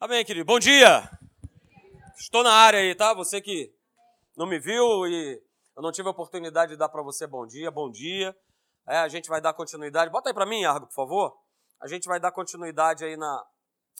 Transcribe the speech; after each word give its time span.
Amém, 0.00 0.24
querido. 0.24 0.46
Bom 0.46 0.60
dia. 0.60 1.10
Estou 2.16 2.44
na 2.44 2.52
área 2.52 2.78
aí, 2.78 2.94
tá? 2.94 3.12
Você 3.14 3.40
que 3.40 3.74
não 4.36 4.46
me 4.46 4.56
viu 4.56 5.08
e 5.08 5.42
eu 5.76 5.82
não 5.82 5.90
tive 5.90 6.06
a 6.06 6.12
oportunidade 6.12 6.70
de 6.70 6.78
dar 6.78 6.88
para 6.88 7.02
você 7.02 7.26
bom 7.26 7.44
dia, 7.44 7.68
bom 7.68 7.90
dia. 7.90 8.32
É, 8.86 8.98
a 8.98 9.08
gente 9.08 9.28
vai 9.28 9.40
dar 9.40 9.52
continuidade. 9.54 10.12
Bota 10.12 10.30
aí 10.30 10.34
para 10.34 10.46
mim, 10.46 10.64
Argo, 10.64 10.86
por 10.86 10.94
favor. 10.94 11.36
A 11.80 11.88
gente 11.88 12.06
vai 12.06 12.20
dar 12.20 12.30
continuidade 12.30 13.04
aí 13.04 13.16
na, 13.16 13.44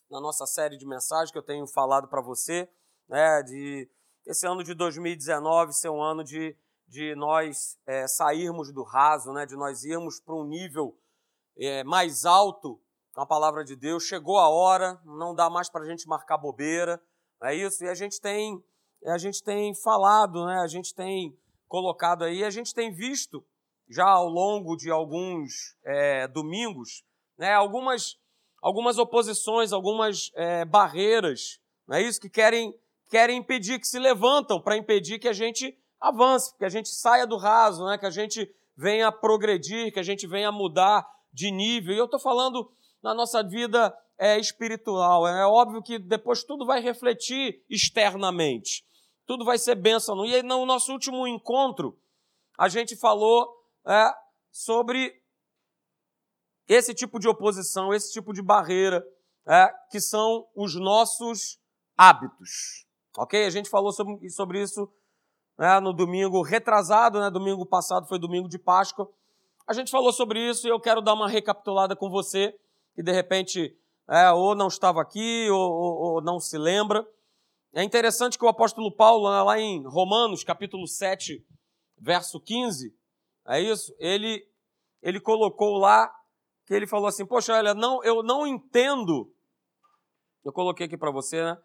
na 0.09 0.21
nossa 0.21 0.47
série 0.47 0.77
de 0.79 0.87
mensagens 0.87 1.33
que 1.33 1.39
eu 1.39 1.43
tenho 1.43 1.67
falado 1.67 2.07
para 2.07 2.23
você, 2.23 2.71
né? 3.09 3.43
De 3.43 3.91
esse 4.25 4.47
ano 4.47 4.63
de 4.63 4.75
2019 4.75 5.73
ser 5.73 5.89
um 5.89 6.01
ano 6.01 6.23
de, 6.23 6.57
de 6.87 7.17
nós 7.17 7.77
é, 7.85 8.07
sairmos 8.07 8.73
do 8.73 8.85
raso, 8.85 9.33
né? 9.33 9.45
De 9.45 9.57
nós 9.57 9.83
irmos 9.83 10.21
para 10.21 10.37
um 10.37 10.45
nível 10.45 10.97
é, 11.59 11.83
mais 11.83 12.25
alto 12.25 12.81
na 13.19 13.27
palavra 13.27 13.65
de 13.65 13.75
Deus. 13.75 14.05
Chegou 14.05 14.39
a 14.39 14.49
hora, 14.49 14.97
não 15.05 15.35
dá 15.35 15.51
mais 15.51 15.69
para 15.69 15.83
a 15.83 15.89
gente 15.89 16.07
marcar 16.07 16.39
bobeira, 16.39 17.03
é 17.43 17.53
isso. 17.53 17.85
E 17.85 17.89
a 17.89 17.95
gente 17.95 18.21
tem, 18.21 18.63
a 19.07 19.19
gente 19.19 19.43
tem 19.43 19.75
falado, 19.75 20.47
né? 20.47 20.61
A 20.61 20.69
gente 20.69 20.95
tem 20.95 21.37
colocado 21.67 22.23
aí, 22.23 22.45
a 22.45 22.51
gente 22.51 22.73
tem 22.73 22.95
visto 22.95 23.45
já 23.91 24.09
ao 24.09 24.29
longo 24.29 24.77
de 24.77 24.89
alguns 24.89 25.77
é, 25.85 26.29
domingos, 26.29 27.03
né? 27.37 27.53
Algumas, 27.55 28.17
algumas 28.63 28.99
oposições, 28.99 29.73
algumas 29.73 30.31
é, 30.37 30.65
barreiras, 30.65 31.59
não 31.89 31.97
é 31.97 32.03
isso 32.03 32.21
que 32.21 32.31
querem 32.31 32.73
querem 33.11 33.39
impedir, 33.39 33.81
que 33.81 33.89
se 33.89 33.99
levantam 33.99 34.61
para 34.61 34.77
impedir 34.77 35.19
que 35.19 35.29
a 35.29 35.33
gente 35.33 35.77
avance, 35.99 36.55
que 36.57 36.65
a 36.65 36.69
gente 36.69 36.91
saia 36.91 37.27
do 37.27 37.37
raso, 37.37 37.85
né? 37.85 37.99
Que 37.99 38.07
a 38.07 38.11
gente 38.11 38.49
venha 38.77 39.11
progredir, 39.11 39.93
que 39.93 39.99
a 39.99 40.05
gente 40.05 40.25
venha 40.27 40.53
mudar 40.53 41.05
de 41.33 41.51
nível. 41.51 41.95
E 41.95 41.99
eu 41.99 42.05
estou 42.05 42.21
falando 42.21 42.71
na 43.03 43.15
nossa 43.15 43.43
vida 43.43 43.97
é, 44.19 44.39
espiritual. 44.39 45.27
É 45.27 45.47
óbvio 45.47 45.83
que 45.83 45.99
depois 45.99 46.43
tudo 46.43 46.67
vai 46.67 46.81
refletir 46.81 47.65
externamente. 47.69 48.85
Tudo 49.27 49.45
vai 49.45 49.59
ser 49.59 49.75
bênção. 49.75 50.25
E 50.25 50.43
no 50.43 50.67
nosso 50.67 50.93
último 50.93 51.27
encontro, 51.27 51.99
a 52.59 52.69
gente 52.69 52.97
falou 52.97 53.49
é, 53.87 54.11
sobre 54.51 55.23
esse 56.67 56.95
tipo 56.95 57.19
de 57.19 57.29
oposição, 57.29 57.95
esse 57.95 58.13
tipo 58.13 58.33
de 58.33 58.43
barreira, 58.43 59.07
é, 59.47 59.73
que 59.91 60.01
são 60.01 60.47
os 60.55 60.75
nossos 60.75 61.59
hábitos. 61.97 62.87
Ok? 63.17 63.45
A 63.45 63.51
gente 63.51 63.71
falou 63.71 63.93
sobre, 63.93 64.29
sobre 64.31 64.63
isso 64.63 64.89
né, 65.59 65.81
no 65.81 65.93
domingo 65.93 66.43
retrasado, 66.43 67.19
né? 67.19 67.31
Domingo 67.31 67.65
passado 67.67 68.07
foi 68.07 68.19
domingo 68.19 68.49
de 68.49 68.59
Páscoa. 68.59 69.11
A 69.67 69.73
gente 69.73 69.91
falou 69.91 70.13
sobre 70.13 70.41
isso 70.49 70.67
e 70.67 70.71
eu 70.71 70.81
quero 70.81 71.03
dar 71.03 71.15
uma 71.15 71.29
recapitulada 71.29 71.97
com 71.97 72.09
você 72.09 72.55
que 72.99 73.03
de 73.05 73.13
repente 73.13 73.79
é, 74.11 74.33
ou 74.33 74.57
não 74.57 74.67
estava 74.67 75.01
aqui 75.01 75.49
ou, 75.53 75.73
ou, 75.73 75.99
ou, 76.01 76.21
não 76.21 76.41
se 76.41 76.59
lembra. 76.59 77.07
É 77.73 77.85
interessante 77.85 78.37
que 78.37 78.45
o 78.45 78.49
apóstolo 78.49 78.91
Paulo, 78.91 79.31
né, 79.31 79.41
lá 79.41 79.57
em 79.57 79.87
Romanos, 79.87 80.43
capítulo 80.43 80.85
7, 80.85 81.47
verso 81.97 82.41
15, 82.41 82.93
é 83.47 83.61
isso? 83.61 83.95
Ele, 84.01 84.45
ele 85.01 85.21
colocou 85.21 85.79
lá 85.79 86.13
que 86.67 86.75
ele 86.75 86.89
falou 86.89 87.07
assim: 87.07 87.25
Poxa, 87.25 87.55
olha, 87.55 87.73
não, 87.73 88.03
eu 88.03 88.21
não 88.25 88.45
entendo. 88.45 89.33
Eu 90.45 90.53
coloquei 90.53 90.87
aqui 90.87 90.97
para 90.97 91.13
você, 91.13 91.41
né? 91.41 91.57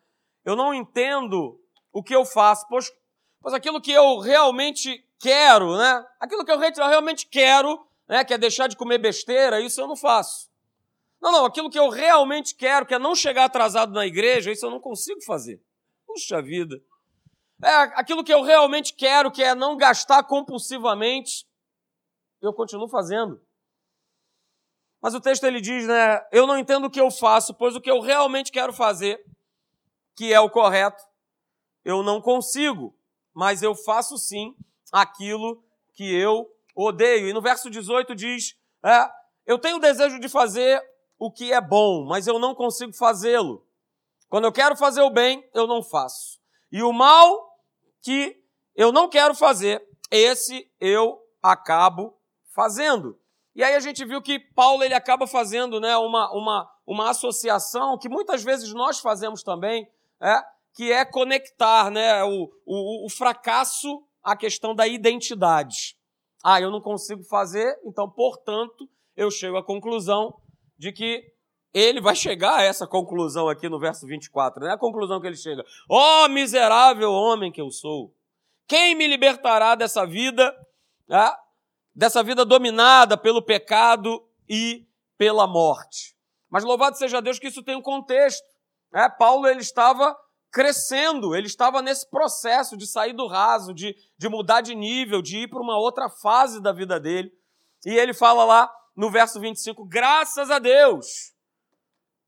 Eu 0.45 0.55
não 0.55 0.71
entendo 0.71 1.59
o 1.91 2.03
que 2.03 2.15
eu 2.15 2.25
faço, 2.25 2.67
pois, 2.69 2.91
pois 3.41 3.55
aquilo 3.55 3.81
que 3.81 3.91
eu 3.91 4.19
realmente 4.19 5.03
quero, 5.19 5.75
né? 5.77 6.05
Aquilo 6.19 6.45
que 6.45 6.51
eu 6.51 6.59
realmente 6.59 7.25
quero, 7.25 7.83
né? 8.07 8.23
Que 8.23 8.35
é 8.35 8.37
deixar 8.37 8.67
de 8.67 8.77
comer 8.77 8.99
besteira, 8.99 9.59
isso 9.59 9.81
eu 9.81 9.87
não 9.87 9.95
faço. 9.95 10.52
Não, 11.23 11.31
não, 11.31 11.45
aquilo 11.45 11.69
que 11.69 11.79
eu 11.79 11.87
realmente 11.87 12.53
quero, 12.53 12.85
que 12.85 12.93
é 12.93 12.99
não 12.99 13.15
chegar 13.15 13.45
atrasado 13.45 13.93
na 13.93 14.05
igreja, 14.05 14.51
isso 14.51 14.65
eu 14.65 14.69
não 14.69 14.81
consigo 14.81 15.23
fazer. 15.23 15.63
Puxa 16.05 16.41
vida. 16.41 16.75
É 17.63 17.73
aquilo 17.97 18.25
que 18.25 18.33
eu 18.33 18.41
realmente 18.41 18.93
quero, 18.93 19.31
que 19.31 19.41
é 19.41 19.55
não 19.55 19.77
gastar 19.77 20.21
compulsivamente, 20.25 21.47
eu 22.41 22.53
continuo 22.53 22.89
fazendo. 22.89 23.41
Mas 25.01 25.13
o 25.13 25.21
texto 25.21 25.45
ele 25.45 25.61
diz, 25.61 25.87
né? 25.87 26.21
Eu 26.29 26.45
não 26.45 26.57
entendo 26.57 26.87
o 26.87 26.89
que 26.89 26.99
eu 26.99 27.09
faço, 27.09 27.53
pois 27.53 27.73
o 27.73 27.79
que 27.79 27.89
eu 27.89 28.01
realmente 28.01 28.51
quero 28.51 28.73
fazer, 28.73 29.23
que 30.17 30.33
é 30.33 30.41
o 30.41 30.49
correto, 30.49 31.01
eu 31.85 32.03
não 32.03 32.21
consigo, 32.21 32.93
mas 33.33 33.63
eu 33.63 33.73
faço 33.73 34.17
sim 34.17 34.53
aquilo 34.91 35.63
que 35.93 36.03
eu 36.03 36.45
odeio. 36.75 37.29
E 37.29 37.33
no 37.33 37.41
verso 37.41 37.69
18 37.69 38.13
diz: 38.13 38.57
é, 38.83 39.09
Eu 39.45 39.57
tenho 39.57 39.77
o 39.77 39.81
desejo 39.81 40.19
de 40.19 40.27
fazer 40.27 40.83
o 41.25 41.31
que 41.31 41.53
é 41.53 41.61
bom, 41.61 42.05
mas 42.05 42.27
eu 42.27 42.37
não 42.37 42.53
consigo 42.53 42.91
fazê-lo. 42.91 43.65
Quando 44.27 44.43
eu 44.43 44.51
quero 44.51 44.75
fazer 44.75 45.01
o 45.03 45.09
bem, 45.09 45.49
eu 45.53 45.65
não 45.65 45.81
faço. 45.81 46.37
E 46.69 46.83
o 46.83 46.91
mal 46.91 47.57
que 48.01 48.43
eu 48.75 48.91
não 48.91 49.07
quero 49.07 49.33
fazer, 49.33 49.81
esse 50.11 50.69
eu 50.81 51.17
acabo 51.41 52.19
fazendo. 52.53 53.17
E 53.55 53.63
aí 53.63 53.73
a 53.73 53.79
gente 53.79 54.03
viu 54.03 54.21
que 54.21 54.37
Paulo 54.37 54.83
ele 54.83 54.93
acaba 54.93 55.25
fazendo 55.25 55.79
né, 55.79 55.95
uma, 55.95 56.29
uma, 56.33 56.69
uma 56.85 57.09
associação 57.09 57.97
que 57.97 58.09
muitas 58.09 58.43
vezes 58.43 58.73
nós 58.73 58.99
fazemos 58.99 59.43
também, 59.43 59.89
é, 60.21 60.43
que 60.73 60.91
é 60.91 61.05
conectar 61.05 61.89
né, 61.89 62.21
o, 62.25 62.51
o, 62.65 63.05
o 63.05 63.09
fracasso 63.09 64.03
à 64.21 64.35
questão 64.35 64.75
da 64.75 64.85
identidade. 64.85 65.95
Ah, 66.43 66.59
eu 66.59 66.69
não 66.69 66.81
consigo 66.81 67.23
fazer, 67.23 67.79
então, 67.85 68.09
portanto, 68.09 68.89
eu 69.15 69.31
chego 69.31 69.55
à 69.55 69.63
conclusão 69.63 70.37
de 70.77 70.91
que 70.91 71.23
ele 71.73 71.99
vai 71.99 72.15
chegar 72.15 72.59
a 72.59 72.63
essa 72.63 72.85
conclusão 72.85 73.49
aqui 73.49 73.67
no 73.67 73.79
verso 73.79 74.05
24, 74.05 74.61
não 74.61 74.69
é 74.69 74.73
a 74.73 74.77
conclusão 74.77 75.19
que 75.19 75.27
ele 75.27 75.35
chega. 75.35 75.63
Ó 75.89 76.25
oh, 76.25 76.29
miserável 76.29 77.11
homem 77.11 77.51
que 77.51 77.61
eu 77.61 77.71
sou, 77.71 78.13
quem 78.67 78.95
me 78.95 79.07
libertará 79.07 79.75
dessa 79.75 80.05
vida, 80.05 80.55
né? 81.07 81.31
dessa 81.95 82.23
vida 82.23 82.45
dominada 82.45 83.17
pelo 83.17 83.41
pecado 83.41 84.23
e 84.47 84.87
pela 85.17 85.47
morte? 85.47 86.15
Mas 86.49 86.63
louvado 86.63 86.97
seja 86.97 87.21
Deus 87.21 87.39
que 87.39 87.47
isso 87.47 87.63
tem 87.63 87.75
um 87.75 87.81
contexto. 87.81 88.45
Né? 88.91 89.09
Paulo 89.09 89.47
ele 89.47 89.61
estava 89.61 90.15
crescendo, 90.51 91.35
ele 91.35 91.47
estava 91.47 91.81
nesse 91.81 92.07
processo 92.07 92.77
de 92.77 92.85
sair 92.85 93.13
do 93.13 93.25
raso, 93.25 93.73
de, 93.73 93.95
de 94.15 94.29
mudar 94.29 94.61
de 94.61 94.75
nível, 94.75 95.19
de 95.19 95.39
ir 95.39 95.49
para 95.49 95.59
uma 95.59 95.77
outra 95.79 96.07
fase 96.07 96.61
da 96.61 96.71
vida 96.71 96.99
dele. 96.99 97.33
E 97.83 97.89
ele 97.89 98.13
fala 98.13 98.45
lá, 98.45 98.71
no 98.95 99.09
verso 99.09 99.39
25, 99.39 99.85
graças 99.85 100.51
a 100.51 100.59
Deus, 100.59 101.33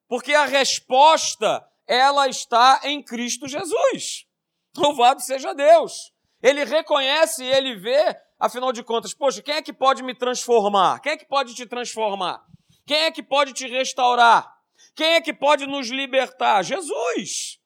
porque 0.07 0.33
a 0.33 0.45
resposta 0.45 1.65
ela 1.87 2.27
está 2.27 2.81
em 2.83 3.03
Cristo 3.03 3.47
Jesus. 3.47 4.25
Louvado 4.75 5.21
seja 5.21 5.53
Deus. 5.53 6.11
Ele 6.41 6.63
reconhece 6.63 7.43
e 7.43 7.47
ele 7.47 7.75
vê, 7.75 8.15
afinal 8.39 8.71
de 8.71 8.83
contas, 8.83 9.13
poxa, 9.13 9.41
quem 9.41 9.55
é 9.55 9.61
que 9.61 9.73
pode 9.73 10.03
me 10.03 10.13
transformar? 10.13 10.99
Quem 10.99 11.13
é 11.13 11.17
que 11.17 11.25
pode 11.25 11.55
te 11.55 11.65
transformar? 11.65 12.43
Quem 12.85 12.97
é 12.97 13.11
que 13.11 13.23
pode 13.23 13.53
te 13.53 13.67
restaurar? 13.67 14.51
Quem 14.95 15.13
é 15.13 15.21
que 15.21 15.33
pode 15.33 15.65
nos 15.65 15.89
libertar? 15.89 16.63
Jesus. 16.63 17.59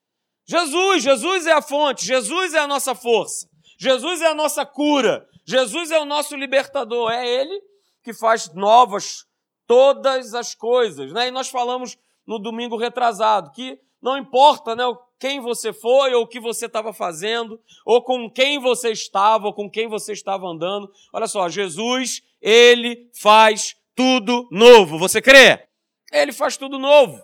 Jesus, 0.46 1.04
Jesus 1.04 1.46
é 1.46 1.54
a 1.54 1.62
fonte, 1.62 2.06
Jesus 2.06 2.54
é 2.54 2.60
a 2.60 2.68
nossa 2.68 2.96
força, 2.96 3.48
Jesus 3.80 4.20
é 4.20 4.28
a 4.28 4.34
nossa 4.34 4.66
cura, 4.66 5.28
Jesus 5.46 5.92
é 5.92 6.00
o 6.00 6.06
nosso 6.06 6.36
libertador, 6.36 7.12
é 7.12 7.28
Ele 7.28 7.62
que 8.10 8.14
faz 8.14 8.52
novas 8.56 9.28
todas 9.68 10.34
as 10.34 10.56
coisas. 10.56 11.14
Né? 11.14 11.28
E 11.28 11.32
nós 11.32 11.48
falamos 11.48 11.96
no 12.26 12.40
domingo 12.40 12.76
retrasado 12.76 13.52
que 13.52 13.80
não 14.02 14.18
importa 14.18 14.76
né, 14.76 14.84
quem 15.20 15.40
você 15.40 15.72
foi, 15.72 16.16
ou 16.16 16.24
o 16.24 16.28
que 16.28 16.40
você 16.40 16.66
estava 16.66 16.92
fazendo, 16.92 17.62
ou 17.86 18.02
com 18.02 18.28
quem 18.32 18.58
você 18.58 18.90
estava, 18.92 19.46
ou 19.46 19.54
com 19.54 19.70
quem 19.70 19.88
você 19.88 20.14
estava 20.14 20.48
andando. 20.48 20.92
Olha 21.14 21.28
só, 21.28 21.48
Jesus, 21.50 22.24
ele 22.42 23.12
faz 23.14 23.76
tudo 23.94 24.48
novo. 24.50 24.98
Você 24.98 25.22
crê? 25.22 25.68
Ele 26.12 26.32
faz 26.32 26.58
tudo 26.58 26.80
novo. 26.80 27.22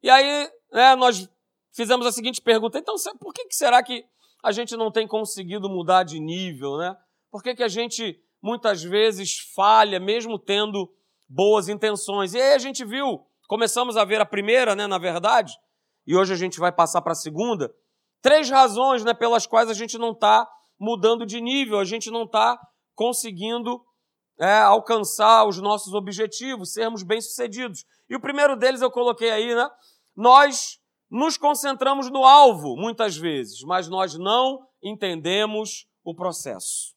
E 0.00 0.08
aí, 0.08 0.48
né, 0.70 0.94
nós 0.94 1.28
fizemos 1.72 2.06
a 2.06 2.12
seguinte 2.12 2.40
pergunta: 2.40 2.78
então, 2.78 2.94
por 3.18 3.32
que 3.32 3.46
será 3.50 3.82
que 3.82 4.04
a 4.44 4.52
gente 4.52 4.76
não 4.76 4.92
tem 4.92 5.08
conseguido 5.08 5.68
mudar 5.68 6.04
de 6.04 6.20
nível, 6.20 6.76
né? 6.76 6.96
Por 7.30 7.42
que, 7.42 7.54
que 7.54 7.62
a 7.62 7.68
gente 7.68 8.20
muitas 8.42 8.82
vezes 8.82 9.38
falha, 9.54 10.00
mesmo 10.00 10.38
tendo 10.38 10.90
boas 11.28 11.68
intenções. 11.68 12.34
E 12.34 12.40
aí 12.40 12.54
a 12.54 12.58
gente 12.58 12.84
viu, 12.84 13.24
começamos 13.46 13.96
a 13.96 14.04
ver 14.04 14.20
a 14.20 14.26
primeira, 14.26 14.74
né, 14.74 14.86
na 14.86 14.98
verdade, 14.98 15.52
e 16.06 16.16
hoje 16.16 16.32
a 16.32 16.36
gente 16.36 16.58
vai 16.58 16.72
passar 16.72 17.02
para 17.02 17.12
a 17.12 17.16
segunda, 17.16 17.72
três 18.20 18.50
razões 18.50 19.04
né, 19.04 19.14
pelas 19.14 19.46
quais 19.46 19.68
a 19.68 19.74
gente 19.74 19.96
não 19.98 20.12
está 20.12 20.48
mudando 20.78 21.26
de 21.26 21.40
nível, 21.40 21.78
a 21.78 21.84
gente 21.84 22.10
não 22.10 22.24
está 22.24 22.58
conseguindo 22.94 23.84
é, 24.40 24.58
alcançar 24.60 25.46
os 25.46 25.58
nossos 25.58 25.92
objetivos, 25.92 26.72
sermos 26.72 27.02
bem-sucedidos. 27.02 27.84
E 28.08 28.16
o 28.16 28.20
primeiro 28.20 28.56
deles 28.56 28.80
eu 28.80 28.90
coloquei 28.90 29.30
aí, 29.30 29.54
né? 29.54 29.68
Nós 30.16 30.80
nos 31.10 31.36
concentramos 31.36 32.10
no 32.10 32.24
alvo, 32.24 32.76
muitas 32.76 33.16
vezes, 33.16 33.62
mas 33.62 33.88
nós 33.88 34.18
não 34.18 34.66
entendemos 34.82 35.86
o 36.02 36.14
processo. 36.14 36.94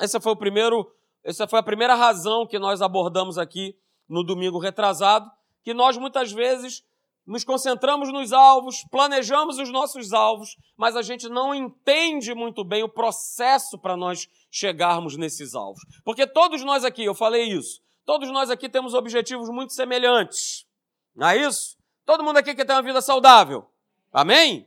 Essa 0.00 0.18
foi 0.18 0.32
o 0.32 0.36
primeiro, 0.36 0.90
essa 1.22 1.46
foi 1.46 1.58
a 1.58 1.62
primeira 1.62 1.94
razão 1.94 2.46
que 2.46 2.58
nós 2.58 2.80
abordamos 2.80 3.36
aqui 3.36 3.76
no 4.08 4.24
domingo 4.24 4.58
retrasado, 4.58 5.30
que 5.62 5.74
nós 5.74 5.98
muitas 5.98 6.32
vezes 6.32 6.82
nos 7.26 7.44
concentramos 7.44 8.10
nos 8.10 8.32
alvos, 8.32 8.82
planejamos 8.90 9.58
os 9.58 9.70
nossos 9.70 10.14
alvos, 10.14 10.56
mas 10.74 10.96
a 10.96 11.02
gente 11.02 11.28
não 11.28 11.54
entende 11.54 12.34
muito 12.34 12.64
bem 12.64 12.82
o 12.82 12.88
processo 12.88 13.78
para 13.78 13.94
nós 13.94 14.26
chegarmos 14.50 15.18
nesses 15.18 15.54
alvos. 15.54 15.82
Porque 16.02 16.26
todos 16.26 16.64
nós 16.64 16.82
aqui, 16.82 17.04
eu 17.04 17.14
falei 17.14 17.44
isso, 17.44 17.82
todos 18.06 18.30
nós 18.30 18.50
aqui 18.50 18.70
temos 18.70 18.94
objetivos 18.94 19.50
muito 19.50 19.74
semelhantes. 19.74 20.66
Não 21.14 21.28
é 21.28 21.36
isso? 21.36 21.76
Todo 22.06 22.24
mundo 22.24 22.38
aqui 22.38 22.54
quer 22.54 22.64
ter 22.64 22.72
uma 22.72 22.82
vida 22.82 23.02
saudável. 23.02 23.70
Amém? 24.10 24.66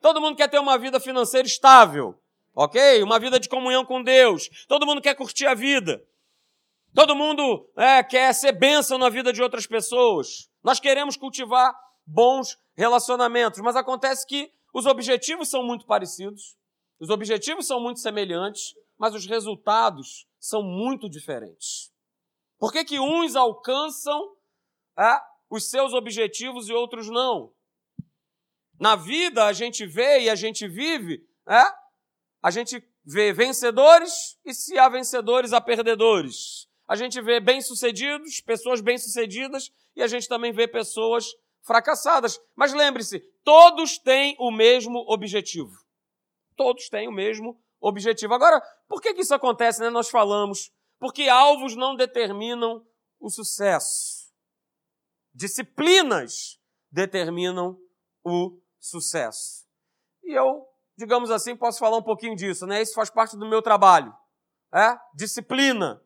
Todo 0.00 0.20
mundo 0.20 0.36
quer 0.36 0.48
ter 0.48 0.58
uma 0.58 0.78
vida 0.78 1.00
financeira 1.00 1.48
estável. 1.48 2.16
Ok? 2.54 3.02
Uma 3.02 3.18
vida 3.18 3.40
de 3.40 3.48
comunhão 3.48 3.84
com 3.84 4.02
Deus. 4.02 4.48
Todo 4.68 4.86
mundo 4.86 5.00
quer 5.00 5.14
curtir 5.14 5.46
a 5.46 5.54
vida. 5.54 6.04
Todo 6.94 7.16
mundo 7.16 7.68
é, 7.76 8.02
quer 8.04 8.32
ser 8.32 8.52
bênção 8.52 8.96
na 8.96 9.08
vida 9.08 9.32
de 9.32 9.42
outras 9.42 9.66
pessoas. 9.66 10.48
Nós 10.62 10.78
queremos 10.78 11.16
cultivar 11.16 11.74
bons 12.06 12.56
relacionamentos, 12.76 13.60
mas 13.60 13.74
acontece 13.74 14.24
que 14.26 14.52
os 14.72 14.86
objetivos 14.86 15.48
são 15.48 15.62
muito 15.62 15.86
parecidos, 15.86 16.56
os 17.00 17.10
objetivos 17.10 17.66
são 17.66 17.80
muito 17.80 18.00
semelhantes, 18.00 18.74
mas 18.96 19.14
os 19.14 19.26
resultados 19.26 20.26
são 20.38 20.62
muito 20.62 21.08
diferentes. 21.08 21.92
Por 22.58 22.72
que, 22.72 22.84
que 22.84 23.00
uns 23.00 23.34
alcançam 23.34 24.36
é, 24.98 25.20
os 25.50 25.68
seus 25.68 25.92
objetivos 25.92 26.68
e 26.68 26.72
outros 26.72 27.08
não? 27.08 27.52
Na 28.78 28.96
vida 28.96 29.46
a 29.46 29.52
gente 29.52 29.86
vê 29.86 30.20
e 30.20 30.30
a 30.30 30.34
gente 30.34 30.66
vive, 30.68 31.26
é, 31.46 31.83
a 32.44 32.50
gente 32.50 32.86
vê 33.02 33.32
vencedores 33.32 34.38
e 34.44 34.52
se 34.52 34.78
há 34.78 34.86
vencedores, 34.86 35.54
há 35.54 35.62
perdedores. 35.62 36.68
A 36.86 36.94
gente 36.94 37.18
vê 37.22 37.40
bem-sucedidos, 37.40 38.42
pessoas 38.42 38.82
bem-sucedidas, 38.82 39.72
e 39.96 40.02
a 40.02 40.06
gente 40.06 40.28
também 40.28 40.52
vê 40.52 40.68
pessoas 40.68 41.24
fracassadas. 41.62 42.38
Mas 42.54 42.74
lembre-se, 42.74 43.20
todos 43.42 43.96
têm 43.96 44.36
o 44.38 44.50
mesmo 44.50 45.06
objetivo. 45.08 45.72
Todos 46.54 46.90
têm 46.90 47.08
o 47.08 47.12
mesmo 47.12 47.58
objetivo. 47.80 48.34
Agora, 48.34 48.60
por 48.86 49.00
que, 49.00 49.14
que 49.14 49.22
isso 49.22 49.34
acontece? 49.34 49.80
Né? 49.80 49.88
Nós 49.88 50.10
falamos. 50.10 50.70
Porque 50.98 51.30
alvos 51.30 51.74
não 51.74 51.96
determinam 51.96 52.86
o 53.18 53.30
sucesso. 53.30 54.30
Disciplinas 55.32 56.60
determinam 56.90 57.80
o 58.22 58.60
sucesso. 58.78 59.66
E 60.22 60.38
eu, 60.38 60.68
digamos 60.96 61.30
assim, 61.30 61.56
posso 61.56 61.78
falar 61.78 61.96
um 61.96 62.02
pouquinho 62.02 62.36
disso, 62.36 62.66
né? 62.66 62.82
Isso 62.82 62.94
faz 62.94 63.10
parte 63.10 63.36
do 63.36 63.48
meu 63.48 63.62
trabalho. 63.62 64.14
É? 64.72 64.96
Disciplina. 65.14 66.00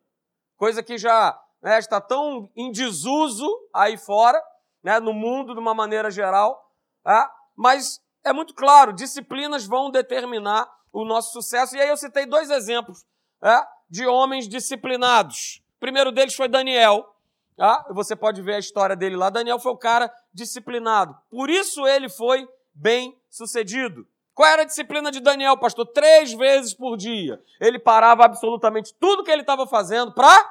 Coisa 0.57 0.83
que 0.83 0.97
já 0.97 1.39
né, 1.61 1.79
está 1.79 1.99
tão 1.99 2.49
em 2.55 2.71
desuso 2.71 3.47
aí 3.73 3.97
fora, 3.97 4.41
né, 4.83 4.99
no 4.99 5.13
mundo 5.13 5.53
de 5.53 5.59
uma 5.59 5.73
maneira 5.73 6.09
geral, 6.09 6.71
é? 7.05 7.27
mas 7.55 8.01
é 8.23 8.31
muito 8.31 8.53
claro, 8.53 8.93
disciplinas 8.93 9.65
vão 9.65 9.91
determinar 9.91 10.69
o 10.91 11.05
nosso 11.05 11.31
sucesso. 11.31 11.75
E 11.75 11.81
aí 11.81 11.89
eu 11.89 11.97
citei 11.97 12.25
dois 12.25 12.49
exemplos 12.49 13.05
é? 13.41 13.61
de 13.89 14.05
homens 14.05 14.47
disciplinados. 14.47 15.63
O 15.77 15.79
primeiro 15.79 16.11
deles 16.11 16.35
foi 16.35 16.47
Daniel. 16.47 17.15
Tá? 17.55 17.85
Você 17.91 18.15
pode 18.15 18.41
ver 18.41 18.55
a 18.55 18.59
história 18.59 18.95
dele 18.95 19.17
lá. 19.17 19.29
Daniel 19.29 19.59
foi 19.59 19.71
o 19.71 19.77
cara 19.77 20.13
disciplinado. 20.33 21.17
Por 21.29 21.49
isso 21.49 21.85
ele 21.85 22.07
foi 22.07 22.47
bem 22.73 23.19
sucedido. 23.29 24.07
Qual 24.39 24.49
era 24.49 24.61
a 24.61 24.65
disciplina 24.65 25.11
de 25.11 25.19
Daniel, 25.19 25.57
pastor? 25.57 25.85
Três 25.87 26.31
vezes 26.31 26.73
por 26.73 26.95
dia. 26.95 27.43
Ele 27.59 27.77
parava 27.77 28.23
absolutamente 28.23 28.93
tudo 28.97 29.21
que 29.21 29.29
ele 29.29 29.41
estava 29.41 29.67
fazendo 29.67 30.13
para 30.13 30.49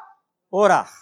orar, 0.51 0.93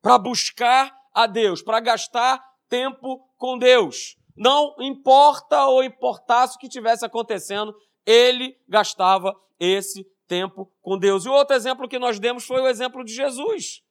para 0.00 0.16
buscar 0.16 0.96
a 1.12 1.26
Deus, 1.26 1.60
para 1.60 1.80
gastar 1.80 2.40
tempo 2.68 3.28
com 3.36 3.58
Deus. 3.58 4.16
Não 4.36 4.76
importa 4.78 5.66
ou 5.66 5.82
importasse 5.82 6.54
o 6.54 6.60
que 6.60 6.68
tivesse 6.68 7.04
acontecendo, 7.04 7.74
ele 8.06 8.56
gastava 8.68 9.34
esse 9.58 10.06
tempo 10.28 10.70
com 10.80 10.96
Deus. 10.96 11.24
E 11.24 11.28
outro 11.28 11.56
exemplo 11.56 11.88
que 11.88 11.98
nós 11.98 12.20
demos 12.20 12.46
foi 12.46 12.60
o 12.60 12.68
exemplo 12.68 13.04
de 13.04 13.12
Jesus. 13.12 13.82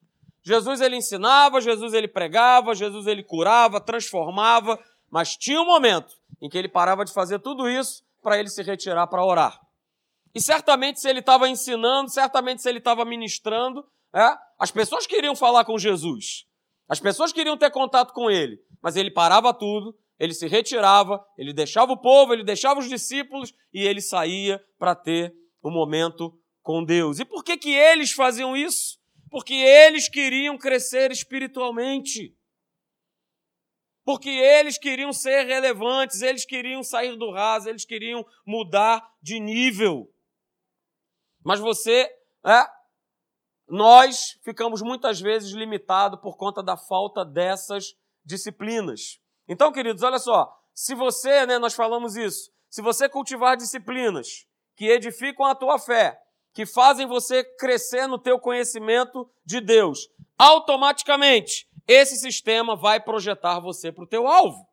Jesus 0.41 0.79
ele 0.79 0.95
ensinava, 0.95 1.59
Jesus 1.59 1.93
ele 1.93 2.07
pregava, 2.07 2.73
Jesus 2.73 3.05
ele 3.05 3.21
curava, 3.21 3.81
transformava, 3.81 4.79
mas 5.11 5.35
tinha 5.35 5.61
um 5.61 5.65
momento 5.65 6.15
em 6.41 6.47
que 6.47 6.57
ele 6.57 6.69
parava 6.69 7.03
de 7.03 7.11
fazer 7.11 7.39
tudo 7.39 7.67
isso 7.67 8.01
para 8.23 8.39
ele 8.39 8.49
se 8.49 8.63
retirar 8.63 9.05
para 9.07 9.23
orar. 9.23 9.59
E 10.33 10.41
certamente 10.41 10.99
se 10.99 11.07
ele 11.07 11.19
estava 11.19 11.47
ensinando, 11.47 12.09
certamente 12.09 12.61
se 12.61 12.69
ele 12.69 12.79
estava 12.79 13.05
ministrando, 13.05 13.85
é, 14.15 14.35
as 14.57 14.71
pessoas 14.71 15.05
queriam 15.05 15.35
falar 15.35 15.65
com 15.65 15.77
Jesus. 15.77 16.47
As 16.89 16.99
pessoas 16.99 17.31
queriam 17.31 17.57
ter 17.57 17.69
contato 17.69 18.13
com 18.13 18.31
ele, 18.31 18.59
mas 18.81 18.95
ele 18.95 19.11
parava 19.11 19.53
tudo, 19.53 19.95
ele 20.19 20.33
se 20.33 20.47
retirava, 20.47 21.23
ele 21.37 21.53
deixava 21.53 21.91
o 21.91 21.97
povo, 21.97 22.33
ele 22.33 22.43
deixava 22.43 22.79
os 22.79 22.89
discípulos 22.89 23.53
e 23.73 23.85
ele 23.85 24.01
saía 24.01 24.63
para 24.79 24.95
ter 24.95 25.35
um 25.63 25.71
momento 25.71 26.33
com 26.61 26.83
Deus. 26.83 27.19
E 27.19 27.25
por 27.25 27.43
que 27.43 27.57
que 27.57 27.73
eles 27.73 28.11
faziam 28.11 28.55
isso? 28.55 28.97
Porque 29.29 29.53
eles 29.53 30.07
queriam 30.07 30.57
crescer 30.57 31.11
espiritualmente. 31.11 32.35
Porque 34.05 34.29
eles 34.29 34.77
queriam 34.77 35.13
ser 35.13 35.45
relevantes, 35.45 36.21
eles 36.21 36.45
queriam 36.45 36.83
sair 36.83 37.15
do 37.15 37.31
raso, 37.31 37.69
eles 37.69 37.85
queriam 37.85 38.25
mudar 38.45 39.15
de 39.21 39.39
nível. 39.39 40.11
Mas 41.43 41.59
você, 41.59 42.09
é, 42.45 42.67
nós 43.67 44.37
ficamos 44.43 44.81
muitas 44.81 45.21
vezes 45.21 45.51
limitados 45.51 46.19
por 46.19 46.35
conta 46.35 46.61
da 46.61 46.75
falta 46.75 47.23
dessas 47.23 47.95
disciplinas. 48.25 49.19
Então, 49.47 49.71
queridos, 49.71 50.03
olha 50.03 50.19
só, 50.19 50.53
se 50.73 50.95
você, 50.95 51.45
né, 51.45 51.57
nós 51.57 51.73
falamos 51.73 52.15
isso, 52.15 52.51
se 52.69 52.81
você 52.81 53.07
cultivar 53.07 53.55
disciplinas 53.55 54.47
que 54.75 54.87
edificam 54.87 55.45
a 55.45 55.55
tua 55.55 55.77
fé, 55.79 56.19
que 56.53 56.65
fazem 56.65 57.07
você 57.07 57.43
crescer 57.43 58.07
no 58.07 58.17
teu 58.17 58.39
conhecimento 58.39 59.29
de 59.45 59.59
Deus, 59.61 60.09
automaticamente 60.37 61.67
esse 61.87 62.15
sistema 62.17 62.75
vai 62.75 62.99
projetar 62.99 63.59
você 63.59 63.91
para 63.91 64.03
o 64.03 64.07
teu 64.07 64.27
alvo. 64.27 64.67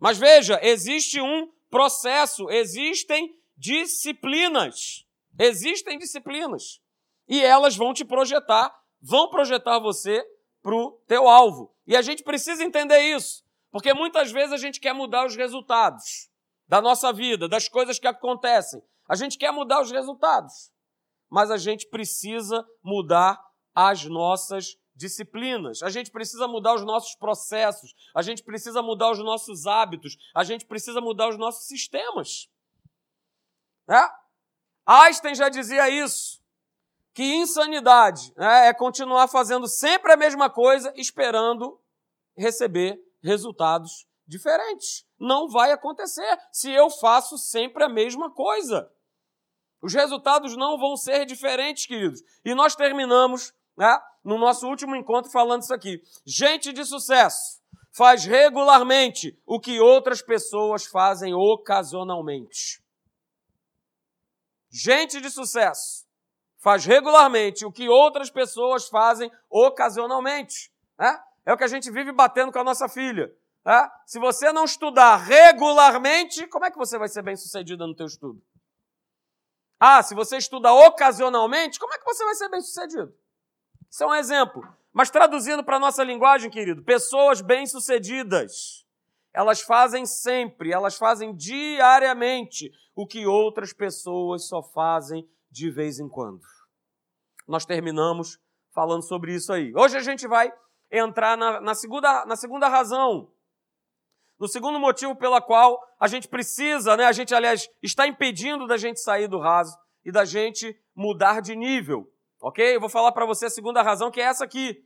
Mas 0.00 0.18
veja, 0.18 0.58
existe 0.62 1.20
um 1.20 1.50
processo, 1.70 2.50
existem 2.50 3.34
disciplinas. 3.56 5.06
Existem 5.38 5.98
disciplinas 5.98 6.80
e 7.28 7.42
elas 7.42 7.76
vão 7.76 7.92
te 7.92 8.04
projetar, 8.04 8.74
vão 9.00 9.28
projetar 9.28 9.78
você 9.78 10.24
para 10.62 10.74
o 10.74 10.92
teu 11.06 11.28
alvo. 11.28 11.74
E 11.86 11.96
a 11.96 12.02
gente 12.02 12.22
precisa 12.22 12.64
entender 12.64 13.00
isso, 13.14 13.44
porque 13.70 13.92
muitas 13.92 14.30
vezes 14.30 14.52
a 14.52 14.56
gente 14.56 14.80
quer 14.80 14.92
mudar 14.92 15.26
os 15.26 15.36
resultados 15.36 16.30
da 16.68 16.80
nossa 16.80 17.12
vida, 17.12 17.48
das 17.48 17.68
coisas 17.68 17.98
que 17.98 18.06
acontecem. 18.06 18.82
A 19.08 19.14
gente 19.14 19.38
quer 19.38 19.52
mudar 19.52 19.80
os 19.80 19.90
resultados, 19.90 20.72
mas 21.30 21.50
a 21.50 21.56
gente 21.56 21.86
precisa 21.88 22.66
mudar 22.82 23.40
as 23.74 24.04
nossas 24.04 24.76
disciplinas, 24.96 25.82
a 25.82 25.90
gente 25.90 26.10
precisa 26.10 26.48
mudar 26.48 26.74
os 26.74 26.82
nossos 26.82 27.14
processos, 27.14 27.94
a 28.14 28.22
gente 28.22 28.42
precisa 28.42 28.82
mudar 28.82 29.10
os 29.10 29.18
nossos 29.18 29.66
hábitos, 29.66 30.16
a 30.34 30.42
gente 30.42 30.64
precisa 30.64 31.00
mudar 31.00 31.28
os 31.28 31.38
nossos 31.38 31.68
sistemas. 31.68 32.48
É? 33.88 34.08
Einstein 34.86 35.34
já 35.34 35.48
dizia 35.48 35.88
isso 35.90 36.42
que 37.12 37.22
insanidade 37.22 38.32
né, 38.36 38.68
é 38.68 38.74
continuar 38.74 39.28
fazendo 39.28 39.66
sempre 39.66 40.12
a 40.12 40.16
mesma 40.16 40.50
coisa, 40.50 40.92
esperando 40.96 41.80
receber 42.36 43.00
resultados 43.22 44.06
diferentes. 44.26 45.06
Não 45.18 45.48
vai 45.48 45.72
acontecer 45.72 46.38
se 46.52 46.70
eu 46.70 46.90
faço 46.90 47.38
sempre 47.38 47.84
a 47.84 47.88
mesma 47.88 48.30
coisa. 48.30 48.90
Os 49.80 49.94
resultados 49.94 50.56
não 50.56 50.78
vão 50.78 50.96
ser 50.96 51.24
diferentes, 51.24 51.86
queridos. 51.86 52.20
E 52.44 52.54
nós 52.54 52.74
terminamos 52.74 53.52
né, 53.76 53.98
no 54.24 54.38
nosso 54.38 54.66
último 54.66 54.96
encontro 54.96 55.30
falando 55.30 55.62
isso 55.62 55.74
aqui. 55.74 56.02
Gente 56.24 56.72
de 56.72 56.84
sucesso 56.84 57.60
faz 57.92 58.24
regularmente 58.24 59.38
o 59.46 59.60
que 59.60 59.80
outras 59.80 60.20
pessoas 60.20 60.86
fazem 60.86 61.34
ocasionalmente. 61.34 62.82
Gente 64.70 65.20
de 65.20 65.30
sucesso 65.30 66.06
faz 66.58 66.84
regularmente 66.84 67.64
o 67.64 67.72
que 67.72 67.88
outras 67.88 68.28
pessoas 68.28 68.88
fazem 68.88 69.30
ocasionalmente. 69.48 70.72
Né? 70.98 71.18
É 71.44 71.52
o 71.52 71.56
que 71.56 71.64
a 71.64 71.68
gente 71.68 71.90
vive 71.90 72.12
batendo 72.12 72.52
com 72.52 72.58
a 72.58 72.64
nossa 72.64 72.88
filha. 72.88 73.32
Né? 73.64 73.90
Se 74.04 74.18
você 74.18 74.52
não 74.52 74.64
estudar 74.64 75.16
regularmente, 75.16 76.46
como 76.48 76.64
é 76.64 76.70
que 76.70 76.76
você 76.76 76.98
vai 76.98 77.08
ser 77.08 77.22
bem 77.22 77.36
sucedida 77.36 77.86
no 77.86 77.94
teu 77.94 78.06
estudo? 78.06 78.42
Ah, 79.78 80.02
se 80.02 80.14
você 80.14 80.38
estuda 80.38 80.72
ocasionalmente, 80.72 81.78
como 81.78 81.94
é 81.94 81.98
que 81.98 82.04
você 82.04 82.24
vai 82.24 82.34
ser 82.34 82.48
bem 82.48 82.60
sucedido? 82.60 83.14
Isso 83.96 84.04
é 84.04 84.06
um 84.08 84.14
exemplo. 84.14 84.62
Mas 84.92 85.08
traduzindo 85.08 85.64
para 85.64 85.76
a 85.76 85.80
nossa 85.80 86.04
linguagem, 86.04 86.50
querido, 86.50 86.82
pessoas 86.82 87.40
bem-sucedidas, 87.40 88.86
elas 89.32 89.62
fazem 89.62 90.04
sempre, 90.04 90.70
elas 90.70 90.98
fazem 90.98 91.34
diariamente 91.34 92.70
o 92.94 93.06
que 93.06 93.26
outras 93.26 93.72
pessoas 93.72 94.48
só 94.48 94.62
fazem 94.62 95.26
de 95.50 95.70
vez 95.70 95.98
em 95.98 96.10
quando 96.10 96.42
nós 97.48 97.64
terminamos 97.64 98.38
falando 98.74 99.02
sobre 99.02 99.34
isso 99.34 99.50
aí. 99.50 99.72
Hoje 99.74 99.96
a 99.96 100.02
gente 100.02 100.28
vai 100.28 100.52
entrar 100.90 101.34
na, 101.34 101.58
na, 101.62 101.74
segunda, 101.74 102.26
na 102.26 102.36
segunda 102.36 102.68
razão 102.68 103.32
No 104.38 104.46
segundo 104.46 104.78
motivo 104.78 105.16
pela 105.16 105.40
qual 105.40 105.80
a 105.98 106.06
gente 106.06 106.28
precisa, 106.28 106.98
né, 106.98 107.06
a 107.06 107.12
gente, 107.12 107.34
aliás, 107.34 107.66
está 107.82 108.06
impedindo 108.06 108.66
da 108.66 108.76
gente 108.76 109.00
sair 109.00 109.26
do 109.26 109.38
raso 109.38 109.74
e 110.04 110.12
da 110.12 110.26
gente 110.26 110.78
mudar 110.94 111.40
de 111.40 111.56
nível, 111.56 112.12
ok? 112.46 112.76
Eu 112.76 112.80
vou 112.80 112.88
falar 112.88 113.10
para 113.10 113.26
você 113.26 113.46
a 113.46 113.50
segunda 113.50 113.82
razão, 113.82 114.10
que 114.10 114.20
é 114.20 114.24
essa 114.24 114.44
aqui. 114.44 114.84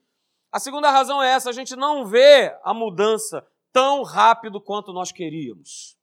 A 0.50 0.58
segunda 0.58 0.90
razão 0.90 1.22
é 1.22 1.30
essa: 1.30 1.50
a 1.50 1.52
gente 1.52 1.76
não 1.76 2.06
vê 2.06 2.58
a 2.64 2.72
mudança 2.72 3.46
tão 3.70 4.02
rápido 4.02 4.60
quanto 4.60 4.92
nós 4.92 5.12
queríamos. 5.12 5.96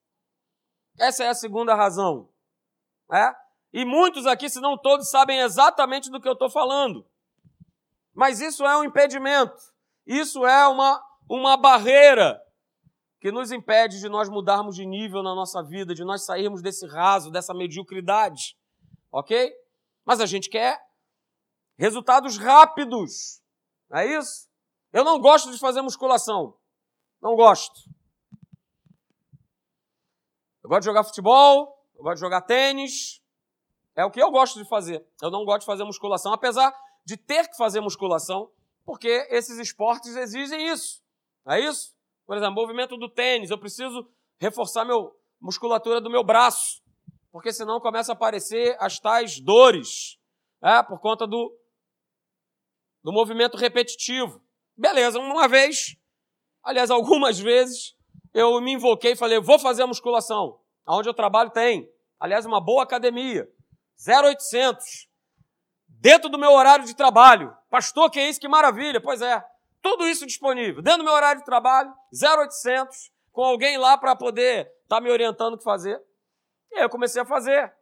Essa 0.99 1.23
é 1.23 1.29
a 1.29 1.33
segunda 1.33 1.73
razão. 1.73 2.29
É? 3.11 3.33
E 3.73 3.83
muitos 3.83 4.27
aqui, 4.27 4.49
se 4.49 4.59
não 4.59 4.77
todos, 4.77 5.09
sabem 5.09 5.39
exatamente 5.39 6.11
do 6.11 6.21
que 6.21 6.27
eu 6.27 6.33
estou 6.33 6.49
falando. 6.49 7.05
Mas 8.13 8.39
isso 8.39 8.65
é 8.65 8.77
um 8.77 8.83
impedimento. 8.83 9.57
Isso 10.05 10.45
é 10.45 10.67
uma, 10.67 11.03
uma 11.29 11.57
barreira 11.57 12.39
que 13.19 13.31
nos 13.31 13.51
impede 13.51 13.99
de 13.99 14.09
nós 14.09 14.29
mudarmos 14.29 14.75
de 14.75 14.85
nível 14.85 15.23
na 15.23 15.33
nossa 15.33 15.63
vida, 15.63 15.93
de 15.93 16.03
nós 16.03 16.23
sairmos 16.23 16.61
desse 16.61 16.87
raso, 16.87 17.31
dessa 17.31 17.53
mediocridade. 17.53 18.55
Ok? 19.11 19.53
Mas 20.05 20.19
a 20.19 20.25
gente 20.25 20.49
quer 20.49 20.86
resultados 21.77 22.37
rápidos. 22.37 23.41
Não 23.89 23.99
é 23.99 24.17
isso? 24.17 24.47
Eu 24.91 25.03
não 25.03 25.19
gosto 25.19 25.51
de 25.51 25.59
fazer 25.59 25.81
musculação. 25.81 26.57
Não 27.21 27.35
gosto. 27.35 27.89
Eu 30.63 30.69
gosto 30.69 30.81
de 30.81 30.85
jogar 30.85 31.03
futebol, 31.03 31.85
eu 31.95 32.03
gosto 32.03 32.15
de 32.15 32.21
jogar 32.21 32.41
tênis. 32.41 33.21
É 33.95 34.03
o 34.05 34.11
que 34.11 34.21
eu 34.21 34.29
gosto 34.29 34.61
de 34.61 34.67
fazer. 34.67 35.05
Eu 35.21 35.31
não 35.31 35.45
gosto 35.45 35.61
de 35.61 35.65
fazer 35.65 35.83
musculação, 35.83 36.33
apesar 36.33 36.73
de 37.05 37.15
ter 37.15 37.47
que 37.47 37.55
fazer 37.55 37.79
musculação, 37.79 38.51
porque 38.85 39.07
esses 39.29 39.57
esportes 39.59 40.15
exigem 40.15 40.67
isso. 40.67 41.01
Não 41.45 41.53
é 41.53 41.61
isso? 41.61 41.95
Por 42.25 42.35
exemplo, 42.35 42.55
movimento 42.55 42.97
do 42.97 43.09
tênis, 43.09 43.49
eu 43.49 43.57
preciso 43.57 44.07
reforçar 44.39 44.83
meu 44.83 45.15
musculatura 45.39 46.01
do 46.01 46.09
meu 46.09 46.23
braço, 46.23 46.81
porque 47.31 47.53
senão 47.53 47.79
começa 47.79 48.11
a 48.11 48.15
aparecer 48.15 48.75
as 48.79 48.99
tais 48.99 49.39
dores, 49.39 50.19
é, 50.61 50.83
por 50.83 50.99
conta 50.99 51.25
do, 51.25 51.55
do 53.07 53.13
movimento 53.13 53.55
repetitivo. 53.55 54.43
Beleza, 54.75 55.17
uma 55.17 55.47
vez, 55.47 55.95
aliás, 56.61 56.91
algumas 56.91 57.39
vezes, 57.39 57.95
eu 58.33 58.59
me 58.59 58.73
invoquei 58.73 59.13
e 59.13 59.15
falei, 59.15 59.39
vou 59.39 59.57
fazer 59.57 59.83
a 59.83 59.87
musculação. 59.87 60.59
Onde 60.85 61.07
eu 61.07 61.13
trabalho 61.13 61.49
tem, 61.49 61.89
aliás, 62.19 62.45
uma 62.45 62.59
boa 62.59 62.83
academia, 62.83 63.47
0800, 64.05 65.07
dentro 65.87 66.27
do 66.27 66.37
meu 66.37 66.51
horário 66.51 66.83
de 66.83 66.93
trabalho. 66.93 67.55
Pastor, 67.69 68.11
que 68.11 68.19
é 68.19 68.29
isso? 68.29 68.41
Que 68.41 68.47
maravilha. 68.49 68.99
Pois 68.99 69.21
é, 69.21 69.41
tudo 69.81 70.05
isso 70.05 70.25
disponível. 70.25 70.81
Dentro 70.81 70.97
do 70.97 71.05
meu 71.05 71.13
horário 71.13 71.39
de 71.39 71.45
trabalho, 71.45 71.93
0800, 72.11 73.09
com 73.31 73.41
alguém 73.41 73.77
lá 73.77 73.97
para 73.97 74.17
poder 74.17 74.69
estar 74.83 74.97
tá 74.97 75.01
me 75.01 75.09
orientando 75.09 75.53
o 75.53 75.57
que 75.57 75.63
fazer. 75.63 75.97
E 76.73 76.75
aí 76.75 76.83
eu 76.83 76.89
comecei 76.89 77.21
a 77.21 77.25
fazer. 77.25 77.73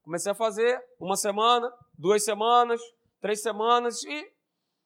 Comecei 0.00 0.32
a 0.32 0.34
fazer 0.34 0.82
uma 0.98 1.16
semana, 1.16 1.70
duas 1.98 2.24
semanas, 2.24 2.80
três 3.20 3.42
semanas 3.42 4.02
e 4.04 4.39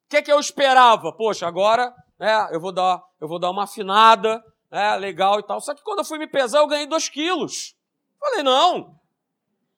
o 0.07 0.11
que, 0.11 0.23
que 0.23 0.33
eu 0.33 0.39
esperava? 0.39 1.13
Poxa, 1.13 1.47
agora 1.47 1.95
é, 2.19 2.55
eu, 2.55 2.61
vou 2.61 2.73
dar, 2.73 3.03
eu 3.21 3.29
vou 3.29 3.39
dar 3.39 3.51
uma 3.51 3.65
afinada, 3.65 4.43
é, 4.71 4.97
legal 4.97 5.41
e 5.41 5.43
tal. 5.43 5.61
Só 5.61 5.75
que 5.75 5.83
quando 5.83 6.01
eu 6.01 6.05
fui 6.05 6.19
me 6.19 6.27
pesar, 6.27 6.59
eu 6.59 6.67
ganhei 6.67 6.87
dois 6.87 7.09
quilos. 7.09 7.77
Falei, 8.19 8.43
não, 8.43 8.99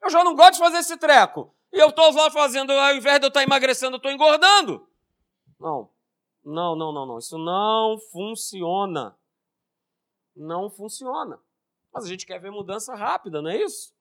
eu 0.02 0.10
já 0.10 0.22
não 0.22 0.34
gosto 0.34 0.54
de 0.54 0.58
fazer 0.58 0.78
esse 0.78 0.96
treco. 0.96 1.54
E 1.72 1.78
eu 1.78 1.88
estou 1.88 2.12
lá 2.14 2.30
fazendo, 2.30 2.72
ao 2.72 2.94
invés 2.94 3.18
de 3.18 3.26
eu 3.26 3.28
estar 3.28 3.42
emagrecendo, 3.42 3.94
eu 3.94 3.98
estou 3.98 4.10
engordando. 4.10 4.86
Não, 5.58 5.90
não, 6.44 6.76
não, 6.76 6.92
não, 6.92 7.06
não. 7.06 7.18
Isso 7.18 7.36
não 7.38 7.98
funciona. 8.12 9.16
Não 10.34 10.70
funciona. 10.70 11.40
Mas 11.92 12.04
a 12.04 12.08
gente 12.08 12.26
quer 12.26 12.38
ver 12.38 12.50
mudança 12.50 12.94
rápida, 12.94 13.42
não 13.42 13.50
é 13.50 13.56
isso? 13.56 13.94